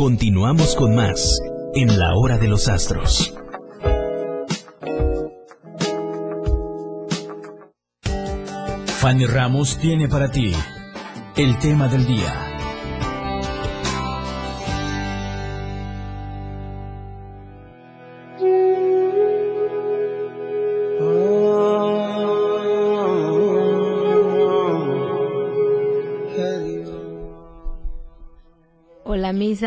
[0.00, 1.42] Continuamos con más
[1.74, 3.34] en la hora de los astros.
[8.86, 10.52] Fanny Ramos tiene para ti
[11.36, 12.49] el tema del día.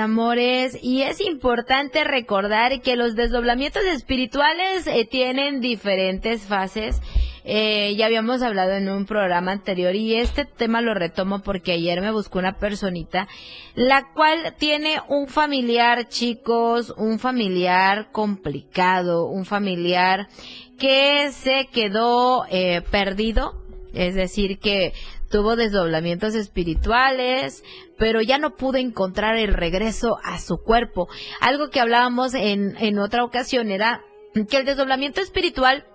[0.04, 7.02] Amores, y es importante recordar que los desdoblamientos espirituales eh, tienen diferentes fases.
[7.46, 12.00] Eh, ya habíamos hablado en un programa anterior y este tema lo retomo porque ayer
[12.00, 13.28] me buscó una personita
[13.76, 20.30] la cual tiene un familiar, chicos, un familiar complicado, un familiar
[20.78, 23.62] que se quedó eh, perdido,
[23.94, 24.94] es decir, que
[25.34, 27.64] tuvo desdoblamientos espirituales,
[27.98, 31.08] pero ya no pudo encontrar el regreso a su cuerpo.
[31.42, 34.04] Algo que hablábamos en, en otra ocasión era
[34.48, 35.88] que el desdoblamiento espiritual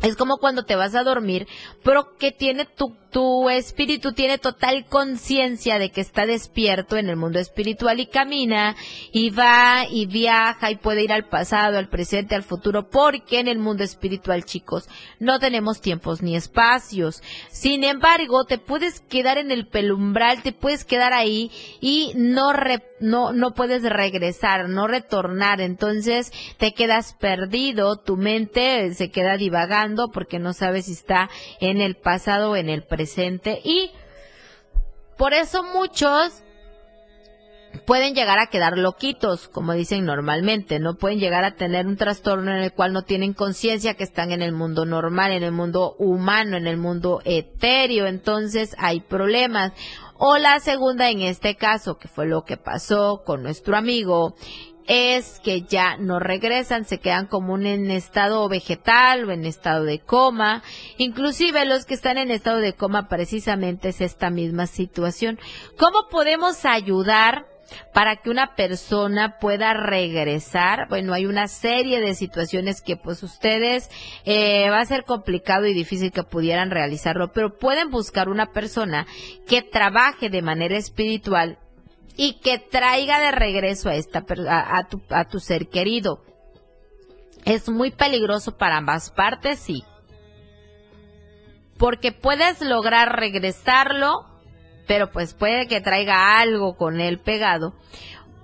[0.00, 1.46] es como cuando te vas a dormir,
[1.84, 7.16] pero que tiene tu, tu espíritu tiene total conciencia de que está despierto en el
[7.16, 8.74] mundo espiritual y camina
[9.12, 13.48] y va y viaja y puede ir al pasado, al presente, al futuro, porque en
[13.48, 14.88] el mundo espiritual, chicos,
[15.20, 17.22] no tenemos tiempos ni espacios.
[17.50, 21.50] Sin embargo, te puedes quedar en el pelumbral, te puedes quedar ahí
[21.80, 22.52] y no
[23.00, 30.10] no no puedes regresar, no retornar, entonces te quedas perdido, tu mente se queda divagando
[30.10, 31.28] porque no sabes si está
[31.60, 33.01] en el pasado o en el presente
[33.64, 33.90] y
[35.16, 36.42] por eso muchos
[37.86, 42.50] pueden llegar a quedar loquitos, como dicen normalmente, no pueden llegar a tener un trastorno
[42.50, 45.94] en el cual no tienen conciencia que están en el mundo normal, en el mundo
[45.98, 49.72] humano, en el mundo etéreo, entonces hay problemas.
[50.16, 54.36] O la segunda en este caso, que fue lo que pasó con nuestro amigo,
[54.86, 60.00] es que ya no regresan, se quedan como en estado vegetal o en estado de
[60.00, 60.62] coma.
[60.98, 65.38] Inclusive los que están en estado de coma precisamente es esta misma situación.
[65.76, 67.46] ¿Cómo podemos ayudar
[67.92, 70.88] para que una persona pueda regresar.
[70.88, 73.90] Bueno, hay una serie de situaciones que pues ustedes
[74.24, 79.06] eh, va a ser complicado y difícil que pudieran realizarlo, pero pueden buscar una persona
[79.46, 81.58] que trabaje de manera espiritual
[82.16, 86.22] y que traiga de regreso a esta a, tu, a tu ser querido.
[87.44, 89.82] Es muy peligroso para ambas partes, sí.
[91.78, 94.26] Porque puedes lograr regresarlo,
[94.86, 97.74] pero pues puede que traiga algo con él pegado.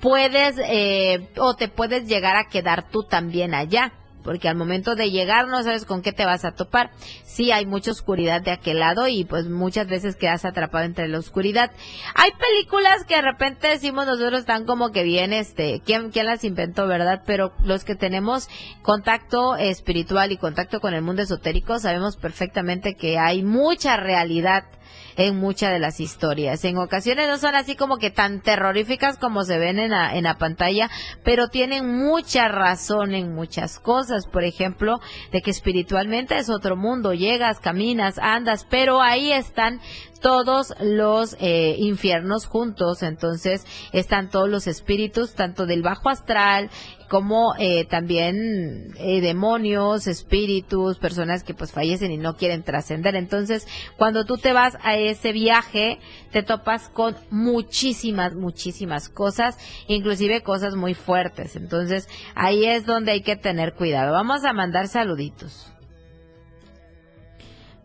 [0.01, 3.93] Puedes eh, o te puedes llegar a quedar tú también allá
[4.23, 6.91] porque al momento de llegar no sabes con qué te vas a topar.
[7.25, 11.19] Sí, hay mucha oscuridad de aquel lado y pues muchas veces quedas atrapado entre la
[11.19, 11.71] oscuridad.
[12.14, 16.45] Hay películas que de repente decimos nosotros están como que bien, este, ¿quién, quién las
[16.45, 17.23] inventó, verdad?
[17.27, 18.49] Pero los que tenemos
[18.83, 24.64] contacto espiritual y contacto con el mundo esotérico sabemos perfectamente que hay mucha realidad
[25.19, 26.64] en muchas de las historias.
[26.64, 30.25] En ocasiones no son así como que tan terroríficas como se ven en la, en
[30.25, 30.89] la pantalla,
[31.25, 34.27] pero tienen mucha razón en muchas cosas.
[34.27, 35.01] Por ejemplo,
[35.33, 37.12] de que espiritualmente es otro mundo.
[37.14, 39.81] Llegas, caminas, andas, pero ahí están
[40.21, 46.71] todos los eh, infiernos juntos, entonces están todos los espíritus, tanto del bajo astral
[47.09, 53.16] como eh, también eh, demonios, espíritus, personas que pues fallecen y no quieren trascender.
[53.16, 55.98] Entonces, cuando tú te vas a ese viaje,
[56.30, 61.56] te topas con muchísimas, muchísimas cosas, inclusive cosas muy fuertes.
[61.56, 64.12] Entonces, ahí es donde hay que tener cuidado.
[64.12, 65.72] Vamos a mandar saluditos.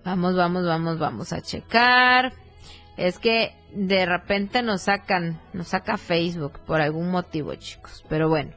[0.03, 2.33] Vamos, vamos, vamos, vamos a checar.
[2.97, 8.03] Es que de repente nos sacan, nos saca Facebook por algún motivo, chicos.
[8.09, 8.51] Pero bueno,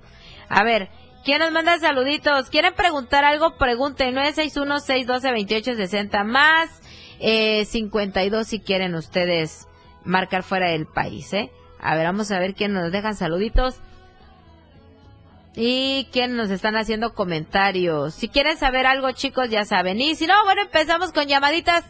[0.48, 0.88] a ver,
[1.24, 2.50] ¿quién nos manda saluditos?
[2.50, 3.56] ¿Quieren preguntar algo?
[3.56, 6.82] Pregunten 961-612-2860 más
[7.18, 9.66] eh, 52 si quieren ustedes
[10.04, 11.50] marcar fuera del país, ¿eh?
[11.80, 13.76] A ver, vamos a ver quién nos dejan saluditos.
[15.54, 18.14] Y quién nos están haciendo comentarios.
[18.14, 20.00] Si quieren saber algo, chicos, ya saben.
[20.00, 21.84] Y si no, bueno, empezamos con llamaditas.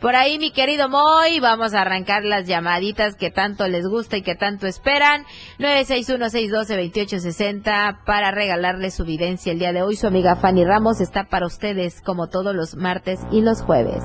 [0.00, 4.22] Por ahí, mi querido Moy, vamos a arrancar las llamaditas que tanto les gusta y
[4.22, 5.26] que tanto esperan.
[5.58, 9.96] 961-612-2860 para regalarles su videncia el día de hoy.
[9.96, 14.04] Su amiga Fanny Ramos está para ustedes como todos los martes y los jueves.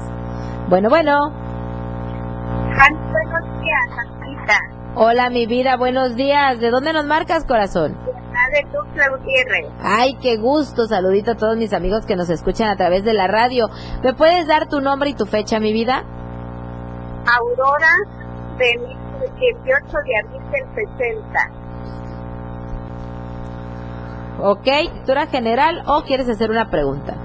[0.70, 1.34] Bueno, bueno.
[2.70, 3.90] buenos días,
[4.22, 4.58] Anita.
[4.96, 6.60] Hola, mi vida, buenos días.
[6.60, 7.98] ¿De dónde nos marcas, corazón?
[8.50, 9.66] De Tuxtla Gutiérrez.
[9.82, 10.88] Ay, qué gusto.
[10.88, 13.70] Saludito a todos mis amigos que nos escuchan a través de la radio.
[14.04, 16.04] ¿Me puedes dar tu nombre y tu fecha, mi vida?
[17.38, 17.93] Aurora
[18.58, 18.80] de
[19.20, 21.70] 18 de abril del 60.
[24.41, 27.16] Ok, lectura general o quieres hacer una pregunta?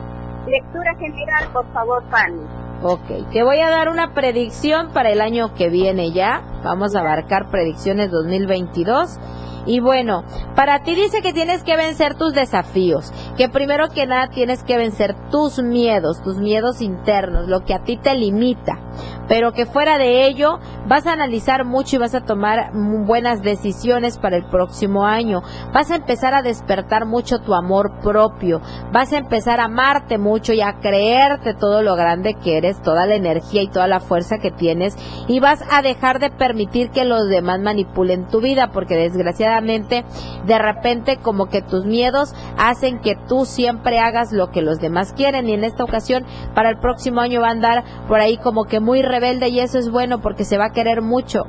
[0.46, 2.42] Lectura general, por favor, Fanny.
[2.82, 6.42] Ok, te voy a dar una predicción para el año que viene ya.
[6.64, 9.20] Vamos a abarcar predicciones 2022
[9.66, 14.28] y bueno, para ti dice que tienes que vencer tus desafíos, que primero que nada
[14.28, 18.78] tienes que vencer tus miedos, tus miedos internos, lo que a ti te limita,
[19.26, 24.18] pero que fuera de ello vas a analizar mucho y vas a tomar buenas decisiones
[24.18, 25.42] para el próximo año.
[25.72, 28.60] Vas a empezar a despertar mucho tu amor propio,
[28.92, 33.06] vas a empezar a amarte mucho y a creerte todo lo grande que eres, toda
[33.06, 34.94] la energía y toda la fuerza que tienes
[35.26, 36.53] y vas a dejar de permitir
[36.92, 40.04] que los demás manipulen tu vida porque desgraciadamente
[40.46, 45.12] de repente como que tus miedos hacen que tú siempre hagas lo que los demás
[45.12, 46.24] quieren y en esta ocasión
[46.54, 49.78] para el próximo año va a andar por ahí como que muy rebelde y eso
[49.78, 51.42] es bueno porque se va a querer mucho.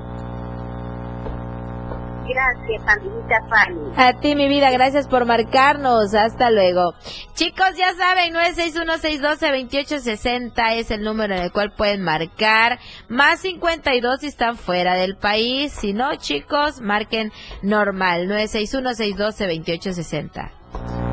[2.27, 3.91] Gracias, amiguita Fanny.
[3.97, 6.15] A ti, mi vida, gracias por marcarnos.
[6.15, 6.93] Hasta luego.
[7.33, 12.79] Chicos, ya saben, 961-612-2860 es el número en el cual pueden marcar.
[13.09, 15.71] Más 52 si están fuera del país.
[15.71, 18.27] Si no, chicos, marquen normal.
[18.27, 20.49] 961-612-2860.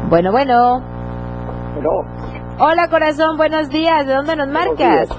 [0.09, 0.83] Bueno, bueno.
[2.59, 4.07] Hola, corazón, buenos días.
[4.07, 5.11] ¿De dónde nos marcas?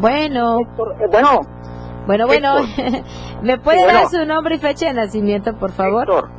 [0.00, 0.58] Bueno.
[0.58, 0.64] Eh,
[1.10, 1.40] bueno.
[2.08, 2.54] Bueno, bueno,
[3.42, 6.04] ¿me puede dar su nombre y fecha de nacimiento, por favor?
[6.04, 6.30] Héctor,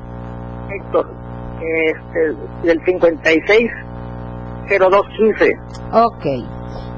[0.72, 1.12] Héctor,
[1.62, 3.70] este, del 56
[4.68, 5.52] 0215.
[5.94, 6.26] Ok.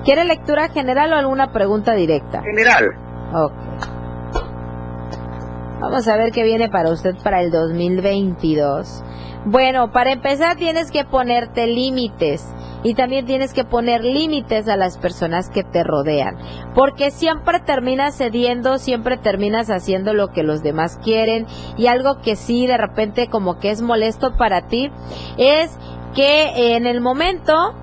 [0.05, 2.41] ¿Quiere lectura general o alguna pregunta directa?
[2.43, 2.85] General.
[3.33, 3.53] Ok.
[5.81, 9.03] Vamos a ver qué viene para usted para el 2022.
[9.45, 12.45] Bueno, para empezar tienes que ponerte límites
[12.83, 16.37] y también tienes que poner límites a las personas que te rodean,
[16.75, 22.35] porque siempre terminas cediendo, siempre terminas haciendo lo que los demás quieren y algo que
[22.35, 24.91] sí de repente como que es molesto para ti
[25.37, 25.75] es
[26.13, 27.73] que en el momento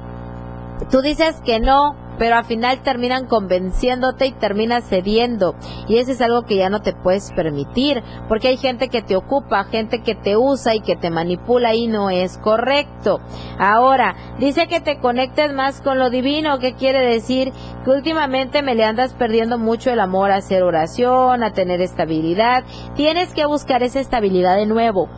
[0.92, 5.54] tú dices que no, pero al final terminan convenciéndote y terminas cediendo.
[5.88, 9.16] Y eso es algo que ya no te puedes permitir, porque hay gente que te
[9.16, 13.20] ocupa, gente que te usa y que te manipula y no es correcto.
[13.58, 17.52] Ahora, dice que te conectes más con lo divino, ¿qué quiere decir?
[17.84, 22.64] Que últimamente me le andas perdiendo mucho el amor a hacer oración, a tener estabilidad.
[22.94, 25.08] Tienes que buscar esa estabilidad de nuevo.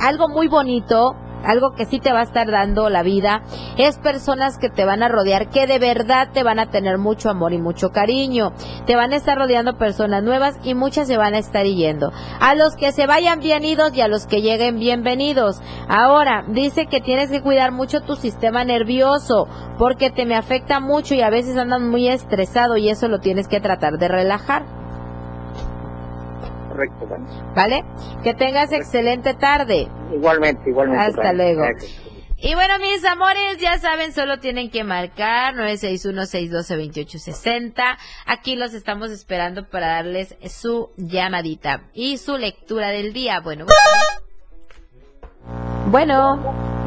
[0.00, 3.42] Algo muy bonito algo que sí te va a estar dando la vida,
[3.76, 7.30] es personas que te van a rodear, que de verdad te van a tener mucho
[7.30, 8.52] amor y mucho cariño.
[8.86, 12.12] Te van a estar rodeando personas nuevas y muchas se van a estar yendo.
[12.40, 15.60] A los que se vayan bienvenidos y a los que lleguen bienvenidos.
[15.88, 19.46] Ahora, dice que tienes que cuidar mucho tu sistema nervioso,
[19.78, 23.48] porque te me afecta mucho y a veces andas muy estresado y eso lo tienes
[23.48, 24.83] que tratar de relajar
[26.74, 27.06] correcto.
[27.54, 27.84] ¿Vale?
[28.22, 29.88] Que tengas excelente tarde.
[30.12, 31.04] Igualmente, igualmente.
[31.04, 31.62] Hasta luego.
[32.36, 37.96] Y bueno, mis amores, ya saben, solo tienen que marcar 961-612-2860.
[38.26, 43.40] Aquí los estamos esperando para darles su llamadita y su lectura del día.
[43.40, 43.64] Bueno.
[45.86, 46.36] Bueno.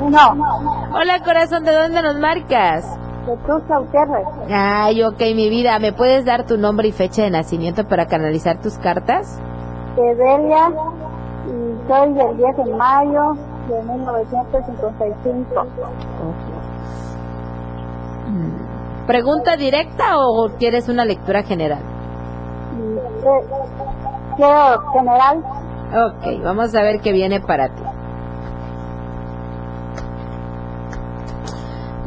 [0.10, 0.92] No.
[0.94, 2.86] Hola, corazón, ¿de dónde nos marcas?
[3.26, 4.28] De Gutiérrez.
[4.50, 5.80] Ay, ok, mi vida.
[5.80, 9.40] ¿Me puedes dar tu nombre y fecha de nacimiento para canalizar tus cartas?
[9.98, 10.72] De Delia
[11.48, 13.34] y soy del 10 de mayo
[13.68, 15.66] de 1955.
[19.08, 21.82] ¿Pregunta directa o quieres una lectura general?
[24.36, 25.44] Quiero general.
[25.90, 27.84] Ok, vamos a ver qué viene para ti.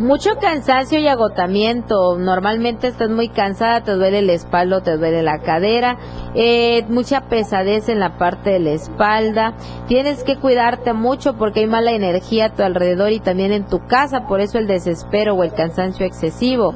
[0.01, 2.17] Mucho cansancio y agotamiento.
[2.17, 5.99] Normalmente estás muy cansada, te duele el espalda, te duele la cadera,
[6.35, 9.53] eh, mucha pesadez en la parte de la espalda.
[9.89, 13.87] Tienes que cuidarte mucho porque hay mala energía a tu alrededor y también en tu
[13.87, 16.73] casa, por eso el desespero o el cansancio excesivo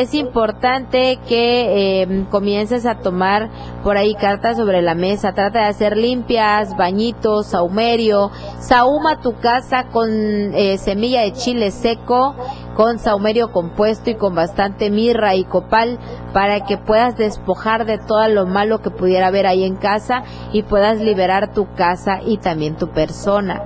[0.00, 3.48] es importante que eh, comiences a tomar
[3.84, 5.34] por ahí cartas sobre la mesa.
[5.34, 8.32] Trata de hacer limpias, bañitos, saumerio.
[8.58, 12.34] Sauma tu casa con eh, semilla de chile seco,
[12.74, 16.00] con saumerio compuesto y con bastante mirra y copal
[16.32, 20.64] para que puedas despojar de todo lo malo que pudiera haber ahí en casa y
[20.64, 23.62] puedas liberar tu casa y también tu persona.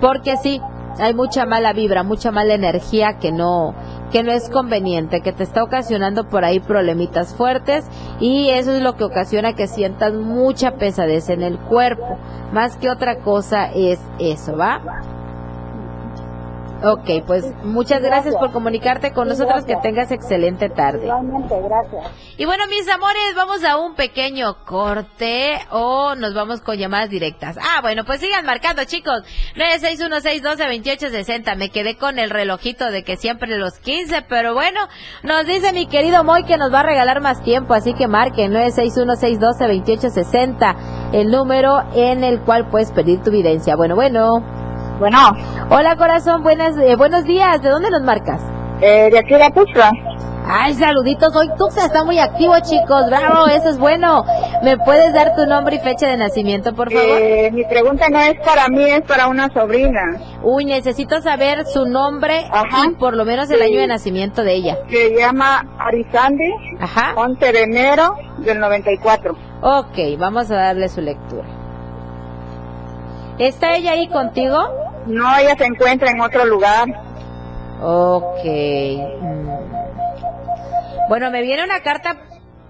[0.00, 0.60] Porque sí,
[0.98, 3.74] hay mucha mala vibra, mucha mala energía que no
[4.10, 7.86] que no es conveniente, que te está ocasionando por ahí problemitas fuertes
[8.20, 12.18] y eso es lo que ocasiona que sientas mucha pesadez en el cuerpo.
[12.52, 15.17] Más que otra cosa es eso, ¿va?
[16.82, 19.64] Ok, pues muchas gracias, por comunicarte con nosotros.
[19.64, 21.06] Que tengas excelente tarde.
[21.06, 22.12] Igualmente, gracias.
[22.36, 27.56] Y bueno, mis amores, vamos a un pequeño corte o nos vamos con llamadas directas.
[27.60, 29.22] Ah, bueno, pues sigan marcando, chicos.
[29.56, 31.56] 961622860.
[31.56, 34.78] Me quedé con el relojito de que siempre los 15, pero bueno,
[35.24, 38.52] nos dice mi querido Moy que nos va a regalar más tiempo, así que marquen
[38.52, 40.76] 961622860,
[41.12, 43.74] el número en el cual puedes pedir tu videncia.
[43.74, 44.67] Bueno, bueno.
[44.98, 45.18] Bueno.
[45.70, 47.62] Hola, corazón, buenas, eh, buenos días.
[47.62, 48.40] ¿De dónde nos marcas?
[48.80, 49.92] Eh, de aquí de Tuxtla.
[50.50, 51.36] Ay, saluditos.
[51.36, 53.06] Hoy Tuxtla está muy activo, chicos.
[53.06, 54.24] Bravo, eso es bueno.
[54.64, 57.18] ¿Me puedes dar tu nombre y fecha de nacimiento, por favor?
[57.20, 60.00] Eh, mi pregunta no es para mí, es para una sobrina.
[60.42, 62.46] Uy, necesito saber su nombre
[62.84, 64.78] y por lo menos el año de nacimiento de ella.
[64.90, 66.50] Se llama Arizandi.
[66.80, 67.12] Ajá.
[67.16, 69.36] 11 de enero del 94.
[69.60, 71.46] Ok, vamos a darle su lectura.
[73.38, 74.58] ¿Está ella ahí contigo?
[75.08, 76.86] No, ella se encuentra en otro lugar.
[77.80, 78.44] Ok.
[81.08, 82.18] Bueno, me viene una carta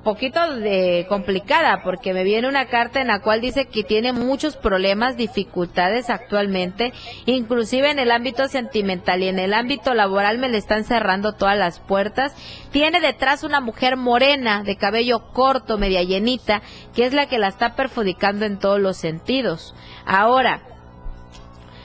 [0.04, 4.56] poquito de complicada porque me viene una carta en la cual dice que tiene muchos
[4.56, 6.92] problemas, dificultades actualmente,
[7.26, 11.58] inclusive en el ámbito sentimental y en el ámbito laboral me le están cerrando todas
[11.58, 12.34] las puertas.
[12.70, 16.62] Tiene detrás una mujer morena de cabello corto, media llenita,
[16.94, 19.74] que es la que la está perjudicando en todos los sentidos.
[20.06, 20.62] Ahora,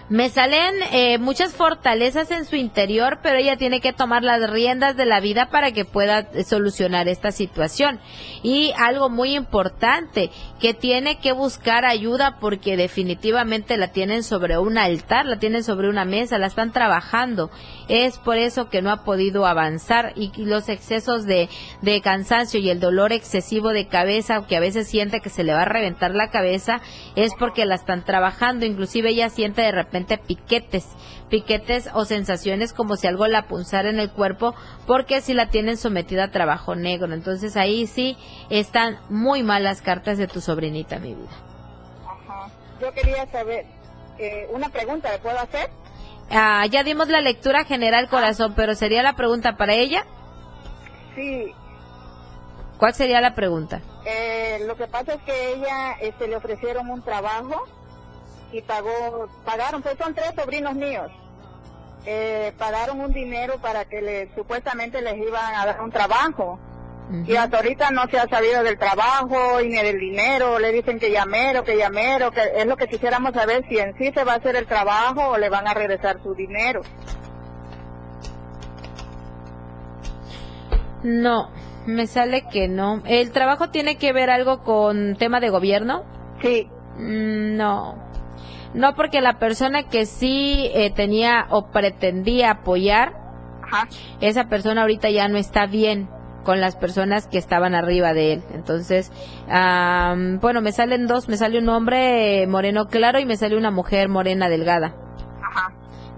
[0.10, 4.98] me salen eh, muchas fortalezas en su interior, pero ella tiene que tomar las riendas
[4.98, 8.00] de la vida para que pueda eh, solucionar esta situación.
[8.44, 10.30] Y algo muy importante,
[10.60, 15.90] que tiene que buscar ayuda porque definitivamente la tienen sobre un altar, la tienen sobre
[15.90, 17.50] una mesa, la están trabajando.
[17.88, 21.48] Es por eso que no ha podido avanzar y los excesos de,
[21.82, 25.54] de cansancio y el dolor excesivo de cabeza, que a veces siente que se le
[25.54, 26.82] va a reventar la cabeza,
[27.16, 28.66] es porque la están trabajando.
[28.66, 29.93] Inclusive ella siente de repente
[30.28, 30.88] piquetes,
[31.30, 35.78] piquetes o sensaciones como si algo la punzara en el cuerpo, porque si la tienen
[35.78, 37.14] sometida a trabajo negro.
[37.14, 38.18] Entonces ahí sí
[38.50, 41.32] están muy malas cartas de tu sobrinita, mi vida.
[42.06, 42.50] Ajá.
[42.82, 43.66] Yo quería saber,
[44.18, 45.70] eh, una pregunta, ¿le puedo hacer?
[46.30, 50.06] Ah, ya dimos la lectura general, corazón, pero ¿sería la pregunta para ella?
[51.16, 51.54] Sí.
[52.78, 53.82] ¿Cuál sería la pregunta?
[54.06, 57.64] Eh, lo que pasa es que ella este, le ofrecieron un trabajo
[58.54, 61.12] y pagó, pagaron, pues son tres sobrinos míos.
[62.06, 66.60] Eh, pagaron un dinero para que le, supuestamente les iban a dar un trabajo.
[67.28, 70.58] Y hasta ahorita no se ha sabido del trabajo y ni del dinero.
[70.58, 74.12] Le dicen que llamero, que llamero, que es lo que quisiéramos saber si en sí
[74.14, 76.82] se va a hacer el trabajo o le van a regresar su dinero.
[81.04, 81.52] No,
[81.86, 83.04] me sale que no.
[83.06, 86.06] ¿El trabajo tiene que ver algo con tema de gobierno?
[86.42, 86.70] Sí.
[86.98, 88.13] Mm, no.
[88.74, 93.14] No, porque la persona que sí eh, tenía o pretendía apoyar,
[94.22, 96.10] esa persona ahorita ya no está bien
[96.44, 98.44] con las personas que estaban arriba de él.
[98.54, 99.12] Entonces,
[99.48, 104.10] bueno, me salen dos, me sale un hombre moreno claro y me sale una mujer
[104.10, 104.96] morena delgada.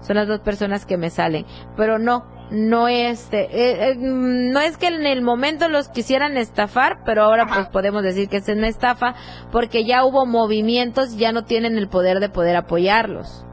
[0.00, 1.46] Son las dos personas que me salen.
[1.76, 6.98] Pero no, no es, eh, eh, no es que en el momento los quisieran estafar,
[7.04, 9.14] pero ahora pues podemos decir que es una estafa
[9.50, 13.44] porque ya hubo movimientos, ya no tienen el poder de poder apoyarlos.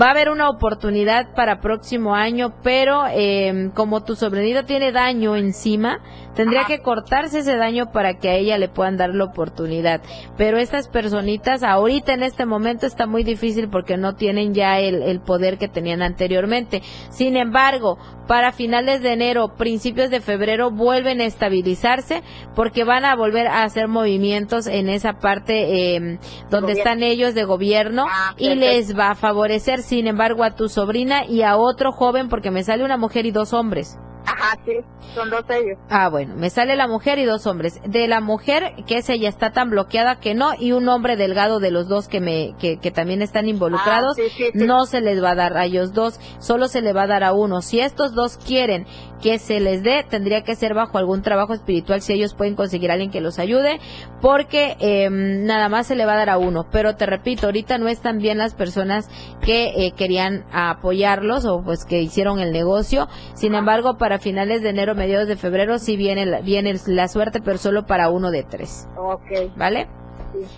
[0.00, 5.36] va a haber una oportunidad para próximo año, pero eh, como tu sobrinito tiene daño
[5.36, 6.00] encima,
[6.36, 10.02] tendría que cortarse ese daño para que a ella le puedan dar la oportunidad.
[10.36, 15.02] Pero estas personitas, ahorita en este momento está muy difícil porque no tienen ya el,
[15.02, 16.82] el poder que tenían anteriormente.
[17.10, 22.22] Sin embargo, para finales de enero, principios de febrero, vuelven a estabilizarse
[22.54, 26.18] porque van a volver a hacer movimientos en esa parte eh,
[26.50, 30.68] donde están ellos de gobierno Ah, y les va a favorecer, sin embargo, a tu
[30.68, 33.98] sobrina y a otro joven porque me sale una mujer y dos hombres.
[34.26, 34.72] Ajá, sí,
[35.14, 35.78] son dos ellos.
[35.88, 37.80] Ah, bueno, me sale la mujer y dos hombres.
[37.86, 41.60] De la mujer, que es ella está tan bloqueada que no, y un hombre delgado
[41.60, 44.66] de los dos que me, que, que también están involucrados, Ah, sí, sí, sí.
[44.66, 47.24] no se les va a dar a ellos dos, solo se le va a dar
[47.24, 47.62] a uno.
[47.62, 48.86] Si estos dos quieren
[49.22, 52.90] que se les dé, tendría que ser bajo algún trabajo espiritual si ellos pueden conseguir
[52.90, 53.80] a alguien que los ayude,
[54.20, 56.66] porque eh, nada más se le va a dar a uno.
[56.70, 59.08] Pero te repito, ahorita no están bien las personas
[59.40, 63.08] que eh, querían apoyarlos o pues que hicieron el negocio.
[63.34, 67.40] Sin embargo, para finales de enero, mediados de febrero, sí viene la, viene la suerte,
[67.44, 68.88] pero solo para uno de tres.
[68.96, 69.56] Ok.
[69.56, 69.88] ¿vale?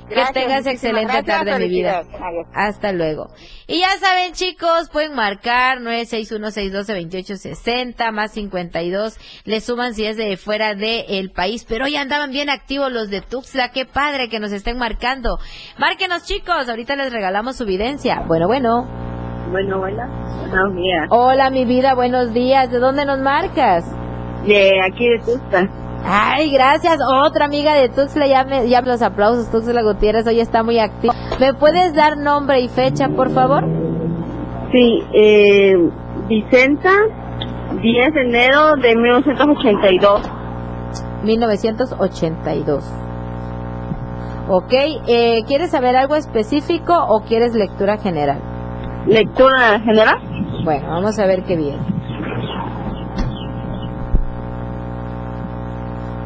[0.08, 1.98] Gracias, que tengas excelente gracias, tarde, mi vida.
[1.98, 2.16] Adiós.
[2.52, 3.28] Hasta luego.
[3.66, 9.16] Y ya saben, chicos, pueden marcar 961-612-2860 más 52.
[9.44, 11.64] Le suman si es de fuera del país.
[11.68, 13.70] Pero hoy andaban bien activos los de Tuxtla.
[13.70, 15.38] Qué padre que nos estén marcando.
[15.78, 16.68] Márquenos, chicos.
[16.68, 18.24] Ahorita les regalamos su videncia.
[18.26, 19.17] Bueno, bueno.
[19.50, 20.08] Bueno, hola.
[20.50, 21.06] Buenos días.
[21.10, 21.94] Hola, mi vida.
[21.94, 22.70] Buenos días.
[22.70, 23.84] ¿De dónde nos marcas?
[24.46, 25.68] De aquí de Tusta.
[26.04, 26.98] Ay, gracias.
[27.02, 29.50] Otra amiga de Tuxtla, ya, me, ya los aplausos.
[29.50, 31.12] Tuxtla Gutiérrez hoy está muy activo.
[31.40, 33.64] ¿Me puedes dar nombre y fecha, por favor?
[34.70, 35.74] Sí, eh,
[36.28, 36.92] Vicenta,
[37.82, 40.22] 10 de enero de 1982.
[41.24, 42.92] 1982.
[44.50, 48.40] Ok, eh, ¿quieres saber algo específico o quieres lectura general?
[49.08, 50.18] ¿Lectura general?
[50.64, 51.80] Bueno, vamos a ver qué viene.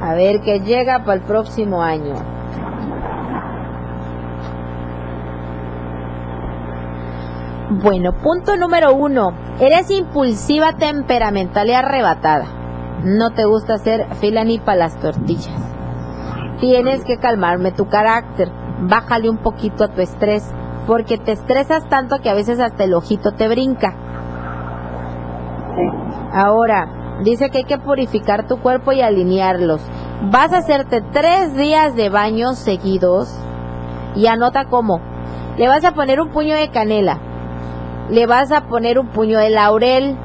[0.01, 2.15] A ver qué llega para el próximo año.
[7.71, 9.33] Bueno, punto número uno.
[9.61, 12.47] Eres impulsiva, temperamental y arrebatada.
[13.05, 15.73] No te gusta hacer fila ni para las tortillas.
[16.59, 18.51] Tienes que calmarme tu carácter.
[18.81, 20.53] Bájale un poquito a tu estrés.
[20.87, 23.95] Porque te estresas tanto que a veces hasta el ojito te brinca.
[26.33, 29.83] Ahora, dice que hay que purificar tu cuerpo y alinearlos.
[30.31, 33.35] Vas a hacerte tres días de baños seguidos
[34.15, 35.01] y anota cómo.
[35.57, 37.19] Le vas a poner un puño de canela,
[38.09, 40.17] le vas a poner un puño de laurel,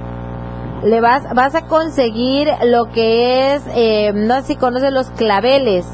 [0.84, 5.86] le vas, vas a conseguir lo que es, eh, no sé si conoces los claveles.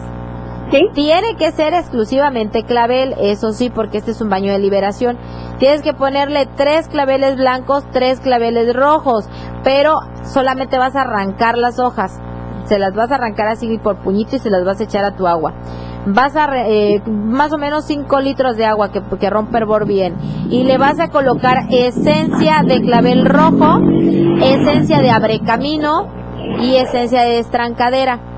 [0.94, 5.20] Tiene que ser exclusivamente clavel, eso sí, porque este es un baño de liberación.
[5.60, 9.30] Tienes que ponerle tres claveles blancos, tres claveles rojos,
[9.64, 12.20] pero solamente vas a arrancar las hojas.
[12.66, 15.16] Se las vas a arrancar así por puñito y se las vas a echar a
[15.16, 15.54] tu agua.
[16.08, 20.16] Vas a, eh, más o menos 5 litros de agua que, que rompe hervor bien.
[20.50, 23.80] Y le vas a colocar esencia de clavel rojo,
[24.42, 26.08] esencia de abrecamino
[26.62, 28.33] y esencia de estrancadera.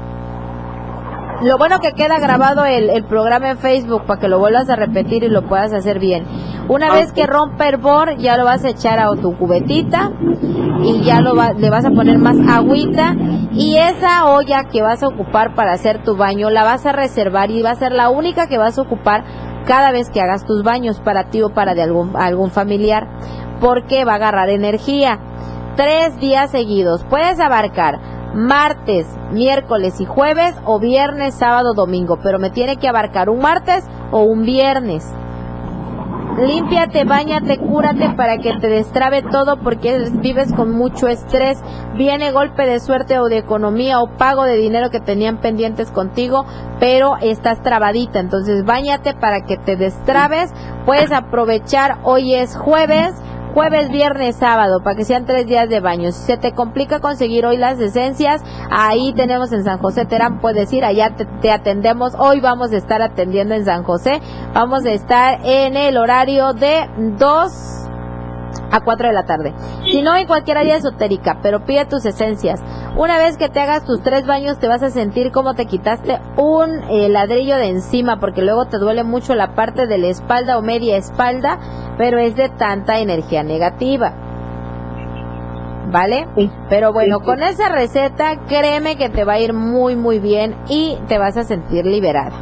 [1.45, 4.75] Lo bueno que queda grabado el, el programa en Facebook para que lo vuelvas a
[4.75, 6.25] repetir y lo puedas hacer bien.
[6.67, 10.11] Una vez que rompa hervor, ya lo vas a echar a tu cubetita
[10.83, 13.15] y ya lo va- le vas a poner más agüita
[13.51, 17.51] y esa olla que vas a ocupar para hacer tu baño la vas a reservar
[17.51, 19.23] y va a ser la única que vas a ocupar
[19.67, 23.07] cada vez que hagas tus baños para ti o para de algún, algún familiar
[23.61, 25.19] porque va a agarrar energía.
[25.75, 27.03] Tres días seguidos.
[27.09, 27.99] Puedes abarcar
[28.35, 33.85] martes, miércoles y jueves o viernes, sábado, domingo, pero me tiene que abarcar un martes
[34.11, 35.05] o un viernes.
[36.37, 41.63] Límpiate, bañate, cúrate para que te destrabe todo porque vives con mucho estrés.
[41.95, 46.45] Viene golpe de suerte o de economía o pago de dinero que tenían pendientes contigo,
[46.77, 48.19] pero estás trabadita.
[48.19, 50.51] Entonces, bañate para que te destrabes.
[50.85, 53.13] Puedes aprovechar, hoy es jueves,
[53.55, 56.11] jueves, viernes, sábado, para que sean tres días de baño.
[56.11, 60.71] Si se te complica conseguir hoy las esencias, ahí tenemos en San José Terán, puedes
[60.73, 62.15] ir, allá te, te atendemos.
[62.19, 64.21] Hoy vamos a estar atendiendo en San José.
[64.53, 67.84] Vamos a estar en el horario de 2
[68.71, 69.53] a 4 de la tarde.
[69.85, 72.61] Si no, en cualquier área esotérica, pero pide tus esencias.
[72.97, 76.19] Una vez que te hagas tus tres baños, te vas a sentir como te quitaste
[76.37, 80.57] un eh, ladrillo de encima, porque luego te duele mucho la parte de la espalda
[80.57, 81.59] o media espalda,
[81.97, 84.13] pero es de tanta energía negativa.
[85.91, 86.27] ¿Vale?
[86.67, 90.97] Pero bueno, con esa receta, créeme que te va a ir muy, muy bien y
[91.07, 92.33] te vas a sentir liberada.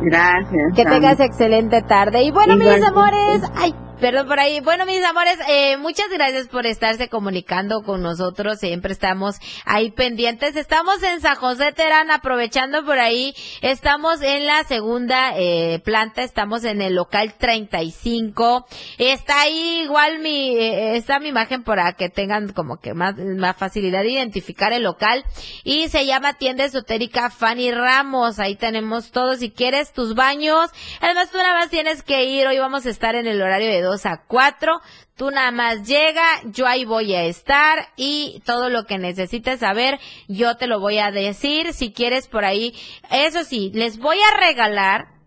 [0.00, 0.74] Gracias.
[0.74, 2.22] Que tengas excelente tarde.
[2.22, 4.60] Y bueno, mis amores, ay, Perdón por ahí.
[4.60, 8.60] Bueno, mis amores, eh, muchas gracias por estarse comunicando con nosotros.
[8.60, 10.54] Siempre estamos ahí pendientes.
[10.54, 13.34] Estamos en San José Terán, aprovechando por ahí.
[13.60, 18.68] Estamos en la segunda eh, planta, estamos en el local 35.
[18.98, 23.56] Está ahí igual mi, eh, está mi imagen para que tengan como que más, más
[23.56, 25.24] facilidad de identificar el local.
[25.64, 28.38] Y se llama Tienda Esotérica Fanny Ramos.
[28.38, 29.34] Ahí tenemos todo.
[29.34, 30.70] Si quieres tus baños.
[31.00, 32.46] Además, tú nada más tienes que ir.
[32.46, 34.80] Hoy vamos a estar en el horario de 2 a 4.
[35.16, 39.98] Tú nada más llega, yo ahí voy a estar y todo lo que necesites saber,
[40.28, 41.72] yo te lo voy a decir.
[41.72, 42.74] Si quieres por ahí,
[43.10, 45.18] eso sí, les voy a regalar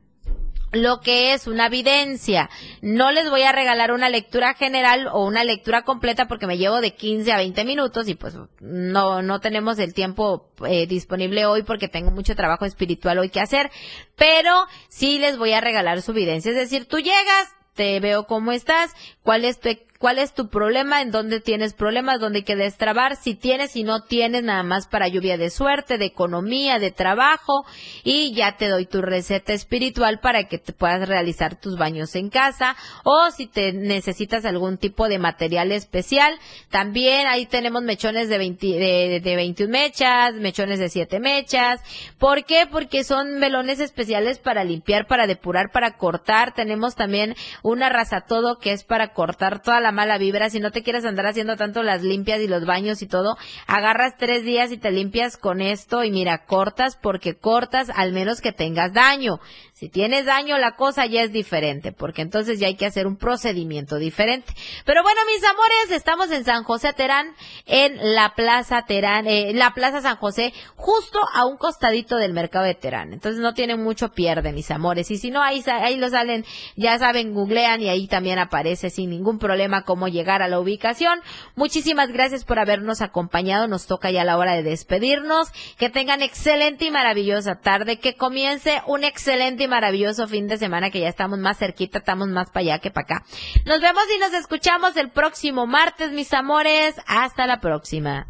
[0.71, 2.49] lo que es una evidencia.
[2.81, 6.81] No les voy a regalar una lectura general o una lectura completa porque me llevo
[6.81, 11.63] de 15 a 20 minutos y pues no, no tenemos el tiempo eh, disponible hoy
[11.63, 13.69] porque tengo mucho trabajo espiritual hoy que hacer,
[14.15, 16.51] pero sí les voy a regalar su evidencia.
[16.51, 18.91] Es decir, tú llegas, te veo cómo estás,
[19.23, 19.69] cuál es tu
[20.01, 23.83] cuál es tu problema, en dónde tienes problemas, dónde hay que destrabar, si tienes y
[23.83, 27.65] no tienes nada más para lluvia de suerte, de economía, de trabajo
[28.03, 32.31] y ya te doy tu receta espiritual para que te puedas realizar tus baños en
[32.31, 36.33] casa o si te necesitas algún tipo de material especial,
[36.71, 41.79] también ahí tenemos mechones de, 20, de, de 21 mechas, mechones de 7 mechas.
[42.17, 42.65] ¿Por qué?
[42.65, 46.55] Porque son melones especiales para limpiar, para depurar, para cortar.
[46.55, 50.71] Tenemos también una raza todo que es para cortar toda la mala vibra, si no
[50.71, 53.37] te quieres andar haciendo tanto las limpias y los baños y todo,
[53.67, 58.41] agarras tres días y te limpias con esto y mira, cortas porque cortas al menos
[58.41, 59.39] que tengas daño.
[59.81, 63.17] Si tienes daño, la cosa ya es diferente, porque entonces ya hay que hacer un
[63.17, 64.53] procedimiento diferente.
[64.85, 67.33] Pero bueno, mis amores, estamos en San José Terán,
[67.65, 72.65] en la Plaza Terán, eh, la Plaza San José, justo a un costadito del mercado
[72.65, 73.11] de Terán.
[73.11, 75.09] Entonces no tienen mucho pierde, mis amores.
[75.09, 79.09] Y si no, ahí, ahí lo salen, ya saben, googlean y ahí también aparece sin
[79.09, 81.21] ningún problema cómo llegar a la ubicación.
[81.55, 83.67] Muchísimas gracias por habernos acompañado.
[83.67, 85.47] Nos toca ya la hora de despedirnos.
[85.79, 87.97] Que tengan excelente y maravillosa tarde.
[87.97, 92.27] Que comience un excelente y maravilloso fin de semana que ya estamos más cerquita, estamos
[92.27, 93.25] más para allá que para acá.
[93.65, 96.95] Nos vemos y nos escuchamos el próximo martes, mis amores.
[97.07, 98.27] Hasta la próxima.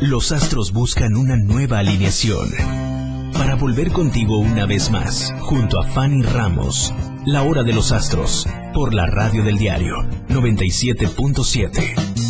[0.00, 2.48] Los astros buscan una nueva alineación
[3.32, 6.92] para volver contigo una vez más, junto a Fanny Ramos
[7.26, 9.96] la hora de los astros, por la radio del diario
[10.28, 12.29] 97.7.